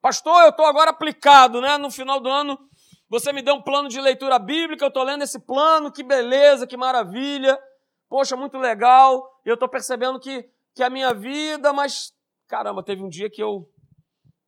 Pastor, 0.00 0.42
eu 0.42 0.50
estou 0.50 0.66
agora 0.66 0.90
aplicado, 0.90 1.60
né? 1.60 1.76
No 1.78 1.90
final 1.90 2.20
do 2.20 2.28
ano, 2.28 2.58
você 3.14 3.32
me 3.32 3.42
deu 3.42 3.54
um 3.54 3.62
plano 3.62 3.88
de 3.88 4.00
leitura 4.00 4.40
bíblica, 4.40 4.84
eu 4.84 4.88
estou 4.88 5.04
lendo 5.04 5.22
esse 5.22 5.38
plano, 5.38 5.92
que 5.92 6.02
beleza, 6.02 6.66
que 6.66 6.76
maravilha. 6.76 7.56
Poxa, 8.08 8.34
muito 8.34 8.58
legal. 8.58 9.40
Eu 9.44 9.54
estou 9.54 9.68
percebendo 9.68 10.18
que, 10.18 10.50
que 10.74 10.82
a 10.82 10.90
minha 10.90 11.14
vida, 11.14 11.72
mas 11.72 12.12
caramba, 12.48 12.82
teve 12.82 13.04
um 13.04 13.08
dia 13.08 13.30
que 13.30 13.40
eu 13.40 13.70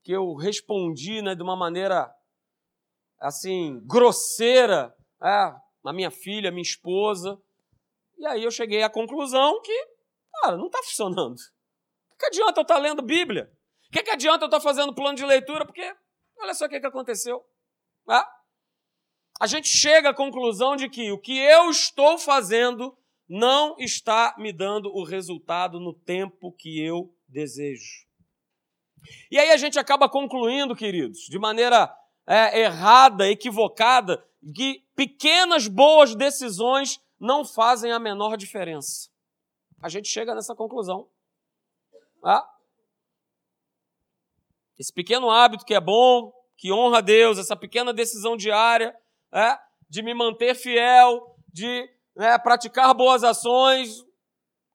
que 0.02 0.10
eu 0.10 0.34
respondi 0.34 1.22
né, 1.22 1.36
de 1.36 1.42
uma 1.44 1.56
maneira 1.56 2.12
assim, 3.20 3.80
grosseira, 3.86 4.92
é, 5.22 5.54
a 5.84 5.92
minha 5.92 6.10
filha, 6.10 6.50
minha 6.50 6.62
esposa. 6.62 7.40
E 8.18 8.26
aí 8.26 8.42
eu 8.42 8.50
cheguei 8.50 8.82
à 8.82 8.90
conclusão 8.90 9.60
que, 9.62 9.86
cara, 10.42 10.56
não 10.56 10.66
está 10.66 10.82
funcionando. 10.82 11.36
O 12.10 12.16
que 12.18 12.26
adianta 12.26 12.58
eu 12.58 12.62
estar 12.62 12.74
tá 12.74 12.80
lendo 12.80 13.00
Bíblia? 13.00 13.48
O 13.88 13.92
que, 13.92 14.02
que 14.02 14.10
adianta 14.10 14.44
eu 14.44 14.48
estar 14.48 14.58
tá 14.58 14.62
fazendo 14.64 14.92
plano 14.92 15.16
de 15.16 15.24
leitura? 15.24 15.64
Porque 15.64 15.94
olha 16.40 16.54
só 16.54 16.66
o 16.66 16.68
que, 16.68 16.80
que 16.80 16.86
aconteceu. 16.86 17.44
É? 18.10 18.36
A 19.38 19.46
gente 19.46 19.68
chega 19.68 20.10
à 20.10 20.14
conclusão 20.14 20.76
de 20.76 20.88
que 20.88 21.12
o 21.12 21.18
que 21.18 21.36
eu 21.36 21.70
estou 21.70 22.18
fazendo 22.18 22.96
não 23.28 23.76
está 23.78 24.34
me 24.38 24.52
dando 24.52 24.88
o 24.94 25.04
resultado 25.04 25.78
no 25.78 25.92
tempo 25.92 26.52
que 26.52 26.80
eu 26.80 27.14
desejo. 27.28 28.06
E 29.30 29.38
aí 29.38 29.50
a 29.50 29.56
gente 29.56 29.78
acaba 29.78 30.08
concluindo, 30.08 30.74
queridos, 30.74 31.20
de 31.28 31.38
maneira 31.38 31.94
é, 32.26 32.60
errada, 32.60 33.28
equivocada, 33.28 34.24
que 34.54 34.84
pequenas 34.94 35.68
boas 35.68 36.14
decisões 36.14 37.00
não 37.20 37.44
fazem 37.44 37.92
a 37.92 37.98
menor 37.98 38.36
diferença. 38.36 39.10
A 39.82 39.88
gente 39.88 40.08
chega 40.08 40.34
nessa 40.34 40.54
conclusão. 40.54 41.08
Ah? 42.24 42.48
Esse 44.78 44.92
pequeno 44.92 45.30
hábito 45.30 45.64
que 45.64 45.74
é 45.74 45.80
bom, 45.80 46.32
que 46.56 46.72
honra 46.72 46.98
a 46.98 47.02
Deus, 47.02 47.38
essa 47.38 47.54
pequena 47.54 47.92
decisão 47.92 48.36
diária 48.36 48.96
é, 49.32 49.58
de 49.88 50.02
me 50.02 50.14
manter 50.14 50.54
fiel, 50.54 51.36
de 51.52 51.88
é, 52.16 52.38
praticar 52.38 52.94
boas 52.94 53.22
ações, 53.24 54.04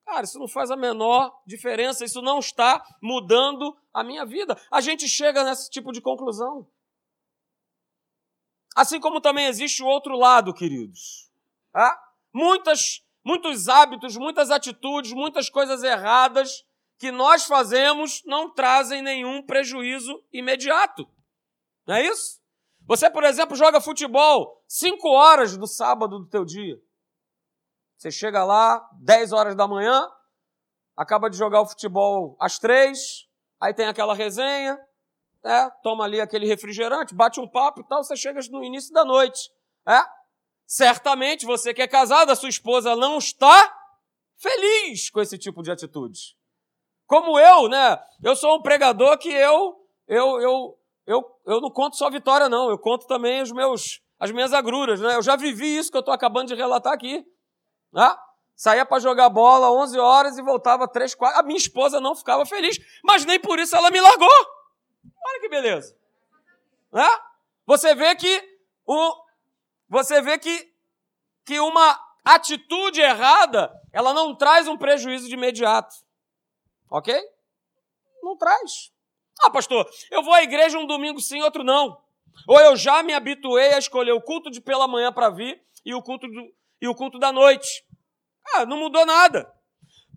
cara, 0.04 0.24
isso 0.24 0.38
não 0.38 0.48
faz 0.48 0.70
a 0.70 0.76
menor 0.76 1.42
diferença, 1.46 2.04
isso 2.04 2.20
não 2.22 2.38
está 2.38 2.84
mudando 3.00 3.76
a 3.92 4.02
minha 4.02 4.24
vida. 4.24 4.58
A 4.70 4.80
gente 4.80 5.08
chega 5.08 5.44
nesse 5.44 5.70
tipo 5.70 5.92
de 5.92 6.00
conclusão. 6.00 6.66
Assim 8.74 8.98
como 8.98 9.20
também 9.20 9.46
existe 9.46 9.82
o 9.82 9.86
outro 9.86 10.16
lado, 10.16 10.54
queridos. 10.54 11.30
Ah? 11.74 11.98
Muitas, 12.32 13.04
muitos 13.24 13.68
hábitos, 13.68 14.16
muitas 14.16 14.50
atitudes, 14.50 15.12
muitas 15.12 15.50
coisas 15.50 15.82
erradas 15.82 16.64
que 16.98 17.10
nós 17.10 17.44
fazemos 17.44 18.22
não 18.24 18.48
trazem 18.48 19.02
nenhum 19.02 19.42
prejuízo 19.42 20.24
imediato. 20.32 21.08
Não 21.86 21.96
é 21.96 22.06
isso? 22.06 22.41
Você, 22.86 23.08
por 23.08 23.24
exemplo, 23.24 23.56
joga 23.56 23.80
futebol 23.80 24.62
cinco 24.66 25.08
horas 25.08 25.56
no 25.56 25.66
sábado 25.66 26.18
do 26.18 26.26
teu 26.26 26.44
dia. 26.44 26.76
Você 27.96 28.10
chega 28.10 28.44
lá, 28.44 28.84
10 29.00 29.32
horas 29.32 29.54
da 29.54 29.68
manhã, 29.68 30.10
acaba 30.96 31.30
de 31.30 31.36
jogar 31.36 31.60
o 31.60 31.66
futebol 31.66 32.36
às 32.40 32.58
três, 32.58 33.28
aí 33.60 33.72
tem 33.72 33.86
aquela 33.86 34.14
resenha, 34.14 34.76
é, 35.44 35.70
toma 35.82 36.04
ali 36.04 36.20
aquele 36.20 36.46
refrigerante, 36.46 37.14
bate 37.14 37.40
um 37.40 37.48
papo 37.48 37.80
e 37.80 37.84
tal, 37.84 38.02
você 38.02 38.16
chega 38.16 38.40
no 38.50 38.64
início 38.64 38.92
da 38.92 39.04
noite. 39.04 39.50
É? 39.86 40.00
Certamente 40.66 41.46
você 41.46 41.72
que 41.72 41.82
é 41.82 41.88
casado, 41.88 42.30
a 42.30 42.36
sua 42.36 42.48
esposa 42.48 42.96
não 42.96 43.18
está 43.18 43.72
feliz 44.36 45.10
com 45.10 45.20
esse 45.20 45.38
tipo 45.38 45.62
de 45.62 45.70
atitude. 45.70 46.36
Como 47.06 47.38
eu, 47.38 47.68
né? 47.68 48.02
Eu 48.22 48.34
sou 48.34 48.56
um 48.56 48.62
pregador 48.62 49.18
que 49.18 49.28
eu 49.28 49.80
eu 50.08 50.40
eu 50.40 50.78
eu, 51.44 51.60
não 51.60 51.70
conto 51.70 51.96
só 51.96 52.10
vitória 52.10 52.48
não, 52.48 52.70
eu 52.70 52.78
conto 52.78 53.06
também 53.06 53.42
os 53.42 53.52
meus 53.52 54.00
as 54.22 54.30
minhas 54.30 54.52
agruras, 54.52 55.00
né? 55.00 55.16
Eu 55.16 55.22
já 55.22 55.34
vivi 55.34 55.76
isso 55.76 55.90
que 55.90 55.96
eu 55.96 56.00
estou 56.00 56.14
acabando 56.14 56.46
de 56.46 56.54
relatar 56.54 56.92
aqui. 56.92 57.26
Né? 57.92 58.16
Saía 58.54 58.86
para 58.86 59.00
jogar 59.00 59.28
bola 59.28 59.72
11 59.72 59.98
horas 59.98 60.38
e 60.38 60.42
voltava 60.42 60.86
3, 60.86 61.12
4. 61.16 61.40
A 61.40 61.42
minha 61.42 61.58
esposa 61.58 62.00
não 62.00 62.14
ficava 62.14 62.46
feliz, 62.46 62.78
mas 63.02 63.24
nem 63.24 63.40
por 63.40 63.58
isso 63.58 63.74
ela 63.74 63.90
me 63.90 64.00
largou. 64.00 64.28
Olha 65.26 65.40
que 65.40 65.48
beleza. 65.48 65.96
Né? 66.92 67.08
Você 67.66 67.96
vê 67.96 68.14
que 68.14 68.58
o, 68.86 69.12
você 69.88 70.22
vê 70.22 70.38
que, 70.38 70.72
que 71.44 71.58
uma 71.58 71.98
atitude 72.24 73.00
errada, 73.00 73.72
ela 73.92 74.14
não 74.14 74.36
traz 74.36 74.68
um 74.68 74.78
prejuízo 74.78 75.26
de 75.26 75.34
imediato. 75.34 75.96
Ok? 76.88 77.20
Não 78.22 78.36
traz. 78.36 78.91
Ah, 79.40 79.50
pastor, 79.50 79.88
eu 80.10 80.22
vou 80.22 80.34
à 80.34 80.42
igreja 80.42 80.78
um 80.78 80.86
domingo 80.86 81.20
sim, 81.20 81.40
outro 81.42 81.64
não. 81.64 82.00
Ou 82.46 82.60
eu 82.60 82.76
já 82.76 83.02
me 83.02 83.12
habituei 83.12 83.74
a 83.74 83.78
escolher 83.78 84.12
o 84.12 84.20
culto 84.20 84.50
de 84.50 84.60
pela 84.60 84.88
manhã 84.88 85.12
para 85.12 85.30
vir 85.30 85.62
e 85.84 85.94
o 85.94 86.02
culto 86.02 86.26
do, 86.26 86.54
e 86.80 86.88
o 86.88 86.94
culto 86.94 87.18
da 87.18 87.32
noite. 87.32 87.84
Ah, 88.54 88.66
não 88.66 88.76
mudou 88.76 89.04
nada. 89.06 89.52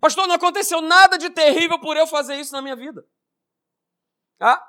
Pastor, 0.00 0.26
não 0.26 0.34
aconteceu 0.34 0.80
nada 0.80 1.16
de 1.16 1.30
terrível 1.30 1.78
por 1.78 1.96
eu 1.96 2.06
fazer 2.06 2.36
isso 2.36 2.52
na 2.52 2.62
minha 2.62 2.76
vida. 2.76 3.04
Ah? 4.40 4.62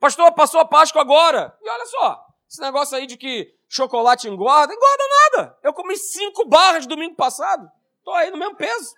Pastor, 0.00 0.32
passou 0.32 0.60
a 0.60 0.64
Páscoa 0.64 1.02
agora. 1.02 1.56
E 1.62 1.68
olha 1.68 1.86
só, 1.86 2.26
esse 2.48 2.60
negócio 2.60 2.96
aí 2.96 3.06
de 3.06 3.16
que 3.16 3.54
chocolate 3.68 4.28
engorda, 4.28 4.72
engorda 4.72 5.04
nada. 5.08 5.58
Eu 5.62 5.72
comi 5.72 5.96
cinco 5.96 6.46
barras 6.46 6.86
domingo 6.86 7.14
passado. 7.14 7.70
Estou 7.98 8.14
aí 8.14 8.30
no 8.30 8.38
mesmo 8.38 8.56
peso. 8.56 8.94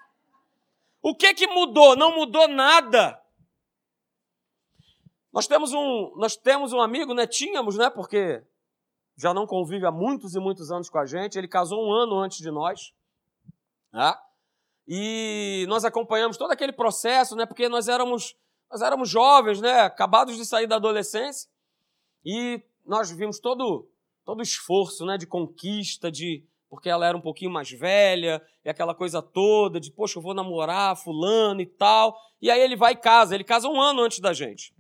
O 1.02 1.14
que 1.14 1.34
que 1.34 1.46
mudou? 1.46 1.94
Não 1.94 2.16
mudou 2.16 2.48
nada. 2.48 3.20
Nós 5.34 5.48
temos 5.48 5.72
um, 5.72 6.12
nós 6.14 6.36
temos 6.36 6.72
um 6.72 6.80
amigo, 6.80 7.12
né? 7.12 7.26
Tínhamos, 7.26 7.76
né? 7.76 7.90
Porque 7.90 8.40
já 9.16 9.34
não 9.34 9.48
convive 9.48 9.84
há 9.84 9.90
muitos 9.90 10.36
e 10.36 10.38
muitos 10.38 10.70
anos 10.70 10.88
com 10.88 10.98
a 10.98 11.04
gente. 11.04 11.36
Ele 11.36 11.48
casou 11.48 11.84
um 11.84 11.92
ano 11.92 12.20
antes 12.20 12.38
de 12.38 12.52
nós. 12.52 12.92
Né? 13.92 14.14
E 14.86 15.66
nós 15.68 15.84
acompanhamos 15.84 16.36
todo 16.36 16.52
aquele 16.52 16.72
processo, 16.72 17.34
né? 17.34 17.44
Porque 17.46 17.68
nós 17.68 17.88
éramos, 17.88 18.36
nós 18.70 18.80
éramos 18.80 19.08
jovens, 19.08 19.60
né? 19.60 19.80
Acabados 19.80 20.36
de 20.36 20.46
sair 20.46 20.68
da 20.68 20.76
adolescência. 20.76 21.50
E 22.24 22.62
nós 22.86 23.10
vimos 23.10 23.40
todo 23.40 23.90
todo 24.24 24.38
o 24.38 24.42
esforço, 24.42 25.04
né, 25.04 25.18
de 25.18 25.26
conquista, 25.26 26.10
de 26.10 26.42
porque 26.70 26.88
ela 26.88 27.06
era 27.06 27.16
um 27.16 27.20
pouquinho 27.20 27.50
mais 27.50 27.70
velha, 27.70 28.42
e 28.64 28.70
aquela 28.70 28.94
coisa 28.94 29.20
toda 29.20 29.78
de, 29.78 29.92
poxa, 29.92 30.18
eu 30.18 30.22
vou 30.22 30.32
namorar 30.32 30.96
fulano 30.96 31.60
e 31.60 31.66
tal. 31.66 32.18
E 32.40 32.50
aí 32.50 32.58
ele 32.58 32.74
vai 32.74 32.94
e 32.94 32.96
casa, 32.96 33.34
ele 33.34 33.44
casa 33.44 33.68
um 33.68 33.78
ano 33.80 34.00
antes 34.00 34.18
da 34.18 34.32
gente. 34.32 34.74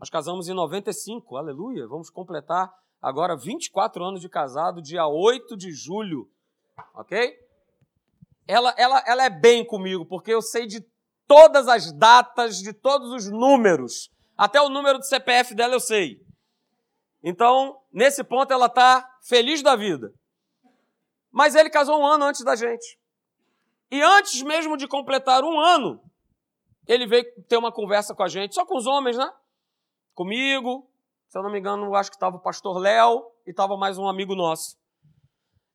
Nós 0.00 0.08
casamos 0.08 0.48
em 0.48 0.54
95, 0.54 1.36
aleluia. 1.36 1.86
Vamos 1.86 2.08
completar 2.08 2.72
agora 3.02 3.36
24 3.36 4.02
anos 4.02 4.22
de 4.22 4.30
casado, 4.30 4.80
dia 4.80 5.06
8 5.06 5.54
de 5.58 5.70
julho, 5.72 6.26
ok? 6.94 7.38
Ela, 8.48 8.74
ela, 8.78 9.04
ela 9.06 9.24
é 9.24 9.28
bem 9.28 9.62
comigo, 9.62 10.06
porque 10.06 10.32
eu 10.32 10.40
sei 10.40 10.66
de 10.66 10.82
todas 11.28 11.68
as 11.68 11.92
datas, 11.92 12.56
de 12.56 12.72
todos 12.72 13.12
os 13.12 13.30
números. 13.30 14.10
Até 14.38 14.58
o 14.58 14.70
número 14.70 14.98
do 14.98 15.04
CPF 15.04 15.54
dela 15.54 15.74
eu 15.74 15.80
sei. 15.80 16.24
Então, 17.22 17.78
nesse 17.92 18.24
ponto, 18.24 18.50
ela 18.54 18.66
está 18.66 19.06
feliz 19.28 19.62
da 19.62 19.76
vida. 19.76 20.14
Mas 21.30 21.54
ele 21.54 21.68
casou 21.68 22.00
um 22.00 22.06
ano 22.06 22.24
antes 22.24 22.42
da 22.42 22.56
gente. 22.56 22.98
E 23.90 24.00
antes 24.00 24.40
mesmo 24.40 24.78
de 24.78 24.88
completar 24.88 25.44
um 25.44 25.60
ano, 25.60 26.02
ele 26.86 27.06
veio 27.06 27.24
ter 27.46 27.58
uma 27.58 27.70
conversa 27.70 28.14
com 28.14 28.22
a 28.22 28.28
gente, 28.28 28.54
só 28.54 28.64
com 28.64 28.78
os 28.78 28.86
homens, 28.86 29.18
né? 29.18 29.30
Comigo, 30.20 30.86
se 31.30 31.38
eu 31.38 31.42
não 31.42 31.50
me 31.50 31.58
engano, 31.58 31.94
acho 31.94 32.10
que 32.10 32.16
estava 32.16 32.36
o 32.36 32.42
pastor 32.42 32.76
Léo 32.76 33.24
e 33.46 33.52
estava 33.52 33.74
mais 33.78 33.96
um 33.96 34.06
amigo 34.06 34.34
nosso. 34.34 34.78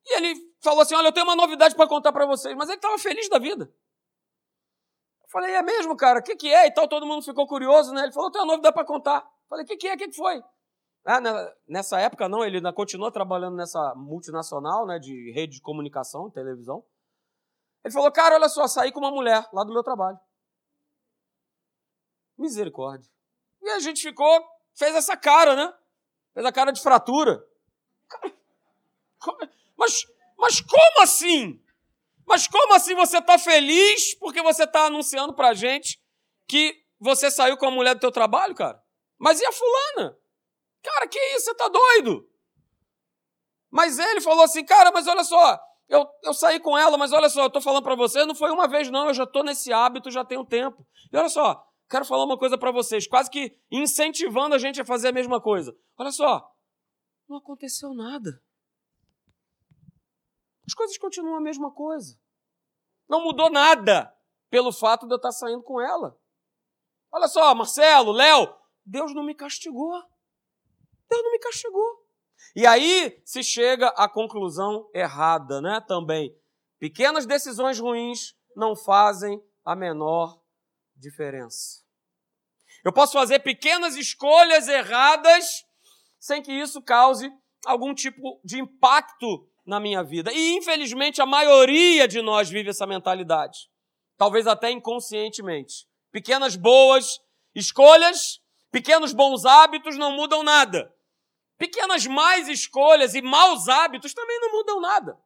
E 0.06 0.18
ele 0.18 0.36
falou 0.62 0.82
assim: 0.82 0.94
Olha, 0.94 1.08
eu 1.08 1.12
tenho 1.12 1.26
uma 1.26 1.36
novidade 1.36 1.74
para 1.74 1.90
contar 1.90 2.14
para 2.14 2.28
vocês, 2.28 2.56
mas 2.56 2.70
ele 2.70 2.78
estava 2.78 2.96
feliz 3.00 3.28
da 3.28 3.40
vida. 3.40 3.66
Eu 5.24 5.30
falei: 5.32 5.56
É 5.56 5.64
mesmo, 5.64 5.98
cara? 5.98 6.20
O 6.20 6.22
que, 6.22 6.36
que 6.36 6.54
é? 6.54 6.68
E 6.68 6.72
tal, 6.72 6.88
todo 6.88 7.08
mundo 7.08 7.24
ficou 7.24 7.48
curioso, 7.48 7.92
né? 7.92 8.04
Ele 8.04 8.12
falou: 8.12 8.28
Eu 8.28 8.34
tenho 8.34 8.44
uma 8.44 8.52
novidade 8.52 8.76
para 8.76 8.86
contar. 8.86 9.22
Eu 9.22 9.50
falei: 9.50 9.66
O 9.66 9.68
que, 9.68 9.78
que 9.78 9.88
é? 9.88 9.96
O 9.96 9.98
que, 9.98 10.10
que 10.10 10.16
foi? 10.16 10.40
Ah, 11.08 11.20
nessa 11.68 12.00
época 12.00 12.30
não, 12.30 12.46
ele 12.46 12.62
continuou 12.74 13.12
trabalhando 13.12 13.56
nessa 13.56 13.96
multinacional, 13.96 14.86
né, 14.86 15.00
de 15.00 15.32
rede 15.32 15.56
de 15.56 15.62
comunicação, 15.62 16.30
televisão. 16.30 16.86
Ele 17.84 17.92
falou, 17.92 18.12
cara, 18.12 18.36
olha 18.36 18.50
só, 18.50 18.68
saí 18.68 18.92
com 18.92 19.00
uma 19.00 19.12
mulher 19.12 19.48
lá 19.52 19.64
do 19.64 19.74
meu 19.74 19.82
trabalho. 19.82 20.20
Misericórdia. 22.38 23.10
E 23.66 23.70
a 23.72 23.80
gente 23.80 24.00
ficou, 24.00 24.48
fez 24.76 24.96
essa 24.96 25.18
cara, 25.18 25.56
né? 25.56 25.74
Fez 26.36 26.46
a 26.46 26.52
cara 26.52 26.72
de 26.72 26.80
fratura. 26.80 27.44
Mas, 29.76 30.06
mas 30.38 30.62
como 30.62 31.02
assim? 31.02 31.60
Mas 32.28 32.48
como 32.48 32.76
assim 32.76 32.94
você 32.94 33.18
está 33.18 33.40
feliz 33.40 34.14
porque 34.20 34.42
você 34.44 34.66
está 34.66 34.86
anunciando 34.86 35.34
pra 35.34 35.56
gente 35.56 36.00
que 36.48 36.80
você 37.00 37.32
saiu 37.32 37.58
com 37.58 37.66
a 37.66 37.72
mulher 37.72 37.96
do 37.96 38.00
teu 38.00 38.12
trabalho, 38.12 38.54
cara? 38.54 38.80
Mas 39.18 39.42
e 39.42 39.46
a 39.46 39.52
fulana? 39.52 40.16
Cara, 40.84 41.08
que 41.08 41.20
isso? 41.36 41.46
Você 41.46 41.56
tá 41.56 41.68
doido? 41.68 42.30
Mas 43.72 43.98
ele 43.98 44.22
falou 44.22 44.44
assim, 44.44 44.64
cara, 44.64 44.92
mas 44.92 45.08
olha 45.08 45.24
só, 45.24 45.60
eu, 45.90 46.08
eu 46.24 46.34
saí 46.36 46.60
com 46.60 46.78
ela, 46.78 46.98
mas 46.98 47.12
olha 47.12 47.30
só, 47.30 47.44
eu 47.44 47.50
tô 47.50 47.60
falando 47.60 47.84
para 47.84 47.96
você, 47.96 48.26
não 48.26 48.36
foi 48.36 48.52
uma 48.52 48.68
vez 48.68 48.92
não, 48.92 49.08
eu 49.08 49.14
já 49.14 49.26
tô 49.26 49.42
nesse 49.42 49.74
hábito 49.74 50.12
já 50.12 50.24
tem 50.24 50.38
um 50.38 50.46
tempo. 50.46 50.86
E 51.12 51.18
olha 51.18 51.30
só, 51.30 51.68
quero 51.90 52.06
falar 52.06 52.26
uma 52.26 52.38
coisa 52.38 52.58
para 52.58 52.72
vocês, 52.72 53.08
quase 53.08 53.30
que 53.30 53.58
incentivando 53.72 54.56
a 54.56 54.58
gente 54.58 54.82
a 54.82 54.86
fazer 54.86 55.10
a 55.10 55.14
mesma 55.14 55.42
coisa. 55.42 55.76
Olha 55.98 56.12
só, 56.12 56.52
não 57.28 57.38
aconteceu 57.38 57.94
nada. 57.94 58.42
As 60.66 60.74
coisas 60.74 60.98
continuam 60.98 61.36
a 61.36 61.42
mesma 61.42 61.72
coisa. 61.72 62.20
Não 63.08 63.24
mudou 63.24 63.50
nada 63.50 64.16
pelo 64.50 64.72
fato 64.72 65.08
de 65.08 65.14
eu 65.14 65.18
estar 65.18 65.32
saindo 65.32 65.62
com 65.62 65.80
ela. 65.80 66.20
Olha 67.12 67.28
só, 67.28 67.54
Marcelo, 67.54 68.12
Léo, 68.12 68.54
Deus 68.86 69.14
não 69.14 69.24
me 69.24 69.36
castigou. 69.36 69.94
Deus 71.10 71.24
não 71.24 71.32
me 71.32 71.40
castigou. 71.40 72.06
E 72.56 72.66
aí 72.66 73.22
se 73.24 73.44
chega 73.44 73.90
à 73.90 74.10
conclusão 74.10 74.90
errada, 74.94 75.62
né? 75.62 75.82
Também. 75.88 76.36
Pequenas 76.80 77.26
decisões 77.26 77.80
ruins 77.80 78.36
não 78.56 78.76
fazem 78.76 79.42
a 79.64 79.76
menor 79.76 80.42
diferença. 80.96 81.84
Eu 82.84 82.94
posso 82.94 83.14
fazer 83.14 83.40
pequenas 83.40 83.96
escolhas 83.96 84.68
erradas 84.68 85.66
sem 86.20 86.42
que 86.42 86.52
isso 86.52 86.82
cause 86.82 87.32
algum 87.66 87.94
tipo 87.94 88.40
de 88.44 88.60
impacto 88.60 89.48
na 89.66 89.80
minha 89.80 90.04
vida. 90.04 90.32
E 90.32 90.56
infelizmente 90.56 91.22
a 91.22 91.26
maioria 91.26 92.08
de 92.08 92.22
nós 92.22 92.50
vive 92.50 92.70
essa 92.70 92.86
mentalidade. 92.86 93.70
Talvez 94.18 94.48
até 94.48 94.72
inconscientemente. 94.72 95.88
Pequenas 96.12 96.56
boas 96.56 97.20
escolhas, 97.54 98.40
pequenos 98.72 99.14
bons 99.14 99.46
hábitos 99.46 99.98
não 99.98 100.12
mudam 100.12 100.44
nada. 100.44 100.94
Pequenas 101.58 102.06
más 102.06 102.48
escolhas 102.48 103.16
e 103.16 103.22
maus 103.22 103.68
hábitos 103.68 104.14
também 104.14 104.40
não 104.40 104.52
mudam 104.52 104.80
nada. 104.80 105.18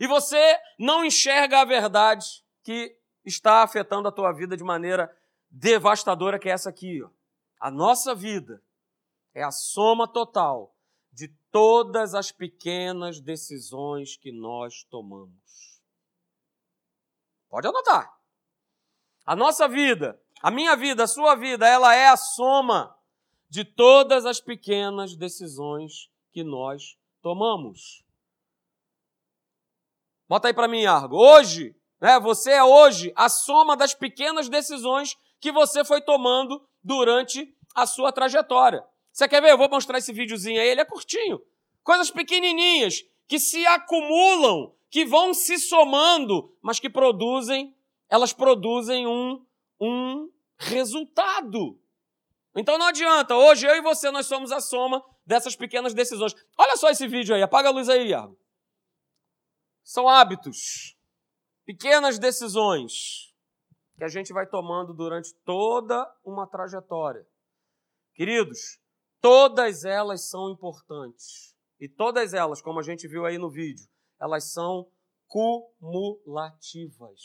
E 0.00 0.06
você 0.06 0.58
não 0.78 1.04
enxerga 1.04 1.60
a 1.60 1.64
verdade 1.64 2.26
que 2.64 2.97
está 3.28 3.62
afetando 3.62 4.08
a 4.08 4.12
tua 4.12 4.32
vida 4.32 4.56
de 4.56 4.64
maneira 4.64 5.14
devastadora, 5.50 6.38
que 6.38 6.48
é 6.48 6.52
essa 6.52 6.70
aqui. 6.70 7.02
Ó. 7.02 7.10
A 7.60 7.70
nossa 7.70 8.14
vida 8.14 8.62
é 9.34 9.42
a 9.42 9.50
soma 9.50 10.06
total 10.06 10.74
de 11.12 11.28
todas 11.50 12.14
as 12.14 12.30
pequenas 12.32 13.20
decisões 13.20 14.16
que 14.16 14.32
nós 14.32 14.84
tomamos. 14.84 15.80
Pode 17.48 17.66
anotar. 17.66 18.18
A 19.24 19.34
nossa 19.34 19.68
vida, 19.68 20.20
a 20.42 20.50
minha 20.50 20.76
vida, 20.76 21.04
a 21.04 21.08
sua 21.08 21.34
vida, 21.34 21.66
ela 21.66 21.94
é 21.94 22.08
a 22.08 22.16
soma 22.16 22.96
de 23.48 23.64
todas 23.64 24.26
as 24.26 24.40
pequenas 24.40 25.16
decisões 25.16 26.10
que 26.32 26.44
nós 26.44 26.98
tomamos. 27.22 28.04
Bota 30.28 30.48
aí 30.48 30.54
para 30.54 30.68
mim, 30.68 30.84
Argo. 30.84 31.16
Hoje, 31.16 31.74
né, 32.00 32.18
você 32.20 32.52
é 32.52 32.64
hoje 32.64 33.12
a 33.16 33.28
soma 33.28 33.76
das 33.76 33.94
pequenas 33.94 34.48
decisões 34.48 35.16
que 35.40 35.52
você 35.52 35.84
foi 35.84 36.00
tomando 36.00 36.66
durante 36.82 37.54
a 37.74 37.86
sua 37.86 38.12
trajetória. 38.12 38.84
Você 39.12 39.28
quer 39.28 39.42
ver? 39.42 39.50
Eu 39.50 39.58
vou 39.58 39.68
mostrar 39.68 39.98
esse 39.98 40.12
videozinho 40.12 40.60
aí, 40.60 40.68
ele 40.68 40.80
é 40.80 40.84
curtinho. 40.84 41.40
Coisas 41.82 42.10
pequenininhas 42.10 43.02
que 43.26 43.38
se 43.38 43.66
acumulam, 43.66 44.74
que 44.90 45.04
vão 45.04 45.34
se 45.34 45.58
somando, 45.58 46.56
mas 46.62 46.78
que 46.78 46.88
produzem, 46.88 47.74
elas 48.08 48.32
produzem 48.32 49.06
um, 49.06 49.44
um 49.80 50.30
resultado. 50.56 51.78
Então 52.56 52.78
não 52.78 52.86
adianta, 52.86 53.36
hoje 53.36 53.66
eu 53.66 53.76
e 53.76 53.80
você 53.80 54.10
nós 54.10 54.26
somos 54.26 54.50
a 54.50 54.60
soma 54.60 55.04
dessas 55.24 55.54
pequenas 55.54 55.94
decisões. 55.94 56.34
Olha 56.56 56.76
só 56.76 56.88
esse 56.90 57.06
vídeo 57.06 57.34
aí, 57.34 57.42
apaga 57.42 57.68
a 57.68 57.72
luz 57.72 57.88
aí, 57.88 58.08
Iago. 58.08 58.38
São 59.84 60.08
hábitos, 60.08 60.96
pequenas 61.68 62.18
decisões 62.18 63.30
que 63.98 64.02
a 64.02 64.08
gente 64.08 64.32
vai 64.32 64.46
tomando 64.46 64.94
durante 64.94 65.34
toda 65.44 66.10
uma 66.24 66.46
trajetória. 66.46 67.26
Queridos, 68.14 68.80
todas 69.20 69.84
elas 69.84 70.30
são 70.30 70.50
importantes. 70.50 71.54
E 71.78 71.86
todas 71.86 72.32
elas, 72.32 72.62
como 72.62 72.80
a 72.80 72.82
gente 72.82 73.06
viu 73.06 73.26
aí 73.26 73.36
no 73.36 73.50
vídeo, 73.50 73.86
elas 74.18 74.50
são 74.50 74.90
cumulativas. 75.26 77.20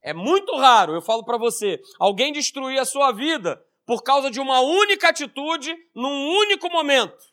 É 0.00 0.14
muito 0.14 0.54
raro, 0.56 0.94
eu 0.94 1.02
falo 1.02 1.24
para 1.24 1.38
você, 1.38 1.82
alguém 1.98 2.32
destruir 2.32 2.78
a 2.78 2.84
sua 2.84 3.10
vida 3.10 3.60
por 3.84 4.04
causa 4.04 4.30
de 4.30 4.38
uma 4.38 4.60
única 4.60 5.08
atitude 5.08 5.74
num 5.92 6.28
único 6.38 6.70
momento. 6.70 7.31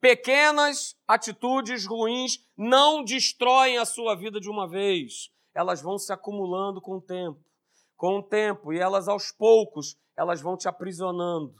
Pequenas 0.00 0.94
atitudes 1.08 1.86
ruins 1.86 2.38
não 2.56 3.02
destroem 3.02 3.78
a 3.78 3.84
sua 3.84 4.14
vida 4.14 4.38
de 4.38 4.50
uma 4.50 4.68
vez. 4.68 5.30
Elas 5.54 5.80
vão 5.80 5.98
se 5.98 6.12
acumulando 6.12 6.80
com 6.80 6.96
o 6.96 7.00
tempo, 7.00 7.40
com 7.96 8.18
o 8.18 8.22
tempo, 8.22 8.72
e 8.72 8.78
elas 8.78 9.08
aos 9.08 9.32
poucos, 9.32 9.96
elas 10.16 10.40
vão 10.40 10.56
te 10.56 10.68
aprisionando. 10.68 11.54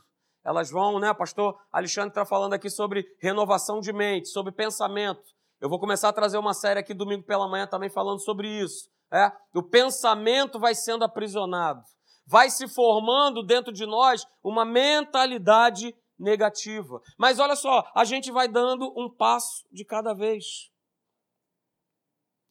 Elas 0.44 0.70
vão, 0.70 1.01
né, 1.01 1.12
pastor 1.12 1.59
Alexandre 1.72 2.11
está 2.11 2.25
falando 2.25 2.53
aqui 2.53 2.70
sobre 2.70 3.05
renovação 3.20 3.81
de 3.81 3.92
mente, 3.92 4.29
sobre 4.29 4.53
pensamento. 4.53 5.22
Eu 5.61 5.68
vou 5.68 5.81
começar 5.81 6.11
a 6.11 6.12
trazer 6.12 6.37
uma 6.38 6.53
série 6.53 6.79
aqui 6.79 6.92
domingo 6.92 7.25
pela 7.25 7.49
manhã 7.49 7.66
também 7.66 7.88
falando 7.88 8.20
sobre 8.20 8.49
isso. 8.49 8.88
É, 9.12 9.33
o 9.55 9.62
pensamento 9.62 10.61
vai 10.61 10.75
sendo 10.75 11.05
aprisionado. 11.05 11.81
Vai 12.27 12.51
se 12.51 12.68
formando 12.68 13.42
dentro 13.42 13.72
de 13.72 13.87
nós 13.87 14.27
uma 14.42 14.64
mentalidade 14.64 15.94
negativa. 16.18 17.00
Mas 17.18 17.38
olha 17.38 17.57
só, 17.57 17.90
a 17.94 18.05
gente 18.05 18.31
vai 18.31 18.48
dando 18.48 18.92
um 18.96 19.09
passo 19.09 19.66
de 19.70 19.85
cada 19.85 20.14
vez. 20.14 20.70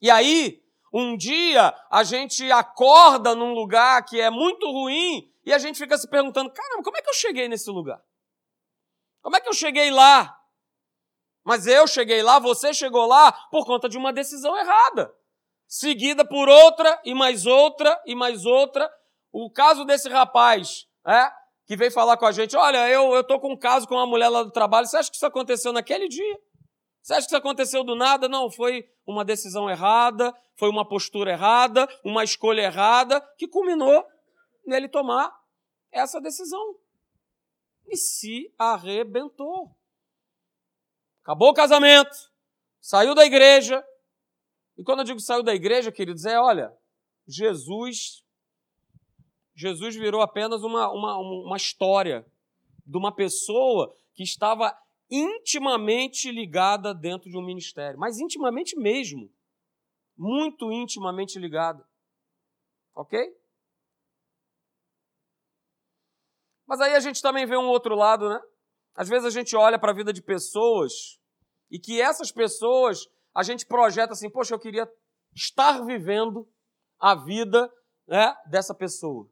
E 0.00 0.10
aí, 0.10 0.62
Um 0.98 1.14
dia 1.14 1.74
a 1.90 2.02
gente 2.04 2.50
acorda 2.50 3.34
num 3.34 3.52
lugar 3.52 4.02
que 4.04 4.18
é 4.18 4.30
muito 4.30 4.66
ruim 4.70 5.30
e 5.44 5.52
a 5.52 5.58
gente 5.58 5.78
fica 5.78 5.98
se 5.98 6.08
perguntando: 6.08 6.50
caramba, 6.50 6.82
como 6.82 6.96
é 6.96 7.02
que 7.02 7.10
eu 7.10 7.14
cheguei 7.14 7.48
nesse 7.48 7.70
lugar? 7.70 8.02
Como 9.20 9.36
é 9.36 9.40
que 9.42 9.48
eu 9.48 9.52
cheguei 9.52 9.90
lá? 9.90 10.40
Mas 11.44 11.66
eu 11.66 11.86
cheguei 11.86 12.22
lá, 12.22 12.38
você 12.38 12.72
chegou 12.72 13.04
lá 13.04 13.30
por 13.50 13.66
conta 13.66 13.90
de 13.90 13.98
uma 13.98 14.10
decisão 14.10 14.56
errada, 14.56 15.14
seguida 15.68 16.24
por 16.24 16.48
outra 16.48 16.98
e 17.04 17.14
mais 17.14 17.44
outra 17.44 18.00
e 18.06 18.14
mais 18.14 18.46
outra. 18.46 18.90
O 19.30 19.50
caso 19.50 19.84
desse 19.84 20.08
rapaz, 20.08 20.88
é, 21.06 21.30
que 21.66 21.76
veio 21.76 21.90
falar 21.90 22.16
com 22.16 22.26
a 22.26 22.32
gente: 22.32 22.56
olha, 22.56 22.88
eu, 22.88 23.14
eu 23.14 23.24
tô 23.24 23.40
com 23.40 23.52
um 23.52 23.58
caso 23.58 23.86
com 23.86 23.94
uma 23.94 24.06
mulher 24.06 24.28
lá 24.28 24.42
do 24.42 24.50
trabalho, 24.50 24.86
você 24.86 24.96
acha 24.96 25.10
que 25.10 25.16
isso 25.16 25.26
aconteceu 25.26 25.72
naquele 25.72 26.08
dia? 26.08 26.40
Você 27.02 27.12
acha 27.12 27.22
que 27.22 27.28
isso 27.28 27.36
aconteceu 27.36 27.84
do 27.84 27.94
nada? 27.94 28.28
Não, 28.28 28.50
foi 28.50 28.88
uma 29.06 29.24
decisão 29.24 29.68
errada, 29.68 30.34
foi 30.56 30.68
uma 30.68 30.88
postura 30.88 31.32
errada, 31.32 31.88
uma 32.04 32.24
escolha 32.24 32.62
errada, 32.62 33.20
que 33.36 33.46
culminou 33.46 34.04
nele 34.66 34.88
tomar 34.88 35.32
essa 35.92 36.20
decisão. 36.20 36.76
E 37.86 37.96
se 37.96 38.52
arrebentou. 38.58 39.70
Acabou 41.22 41.50
o 41.50 41.54
casamento, 41.54 42.16
saiu 42.80 43.14
da 43.14 43.24
igreja. 43.24 43.84
E 44.76 44.82
quando 44.82 45.00
eu 45.00 45.04
digo 45.04 45.20
saiu 45.20 45.42
da 45.42 45.54
igreja, 45.54 45.92
queridos, 45.92 46.24
é 46.24 46.40
olha, 46.40 46.76
Jesus 47.26 48.25
Jesus 49.56 49.96
virou 49.96 50.20
apenas 50.20 50.62
uma, 50.62 50.92
uma, 50.92 51.16
uma 51.18 51.56
história 51.56 52.30
de 52.84 52.98
uma 52.98 53.12
pessoa 53.12 53.96
que 54.14 54.22
estava 54.22 54.76
intimamente 55.10 56.30
ligada 56.30 56.94
dentro 56.94 57.30
de 57.30 57.38
um 57.38 57.44
ministério, 57.44 57.98
mas 57.98 58.18
intimamente 58.18 58.78
mesmo, 58.78 59.32
muito 60.16 60.70
intimamente 60.70 61.38
ligada. 61.38 61.88
Ok? 62.94 63.18
Mas 66.66 66.80
aí 66.80 66.94
a 66.94 67.00
gente 67.00 67.22
também 67.22 67.46
vê 67.46 67.56
um 67.56 67.68
outro 67.68 67.94
lado, 67.94 68.28
né? 68.28 68.40
Às 68.94 69.08
vezes 69.08 69.24
a 69.24 69.30
gente 69.30 69.56
olha 69.56 69.78
para 69.78 69.92
a 69.92 69.94
vida 69.94 70.12
de 70.12 70.22
pessoas 70.22 71.18
e 71.70 71.78
que 71.78 72.00
essas 72.00 72.30
pessoas 72.30 73.06
a 73.34 73.42
gente 73.42 73.66
projeta 73.66 74.12
assim, 74.12 74.30
poxa, 74.30 74.54
eu 74.54 74.58
queria 74.58 74.90
estar 75.34 75.84
vivendo 75.84 76.48
a 76.98 77.14
vida 77.14 77.70
né, 78.06 78.34
dessa 78.50 78.74
pessoa. 78.74 79.30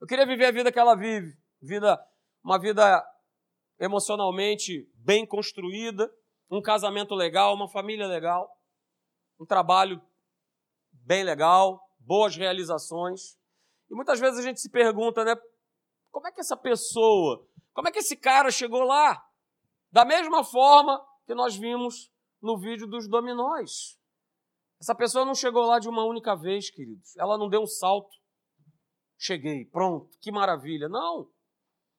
Eu 0.00 0.06
queria 0.06 0.24
viver 0.24 0.46
a 0.46 0.52
vida 0.52 0.70
que 0.70 0.78
ela 0.78 0.94
vive, 0.94 1.36
vida, 1.60 1.98
uma 2.42 2.58
vida 2.58 3.04
emocionalmente 3.80 4.88
bem 4.94 5.26
construída, 5.26 6.08
um 6.50 6.62
casamento 6.62 7.14
legal, 7.14 7.54
uma 7.54 7.68
família 7.68 8.06
legal, 8.06 8.48
um 9.40 9.44
trabalho 9.44 10.00
bem 10.92 11.24
legal, 11.24 11.80
boas 11.98 12.36
realizações. 12.36 13.36
E 13.90 13.94
muitas 13.94 14.20
vezes 14.20 14.38
a 14.38 14.42
gente 14.42 14.60
se 14.60 14.70
pergunta, 14.70 15.24
né? 15.24 15.34
Como 16.10 16.26
é 16.26 16.32
que 16.32 16.40
essa 16.40 16.56
pessoa, 16.56 17.46
como 17.72 17.88
é 17.88 17.92
que 17.92 17.98
esse 17.98 18.16
cara 18.16 18.50
chegou 18.50 18.82
lá? 18.82 19.24
Da 19.90 20.04
mesma 20.04 20.44
forma 20.44 21.04
que 21.26 21.34
nós 21.34 21.56
vimos 21.56 22.10
no 22.40 22.56
vídeo 22.58 22.86
dos 22.86 23.08
dominóis. 23.08 23.98
Essa 24.80 24.94
pessoa 24.94 25.24
não 25.24 25.34
chegou 25.34 25.66
lá 25.66 25.78
de 25.78 25.88
uma 25.88 26.04
única 26.04 26.36
vez, 26.36 26.70
queridos. 26.70 27.16
Ela 27.16 27.36
não 27.36 27.48
deu 27.48 27.62
um 27.62 27.66
salto. 27.66 28.16
Cheguei, 29.18 29.64
pronto, 29.64 30.16
que 30.20 30.30
maravilha. 30.30 30.88
Não, 30.88 31.28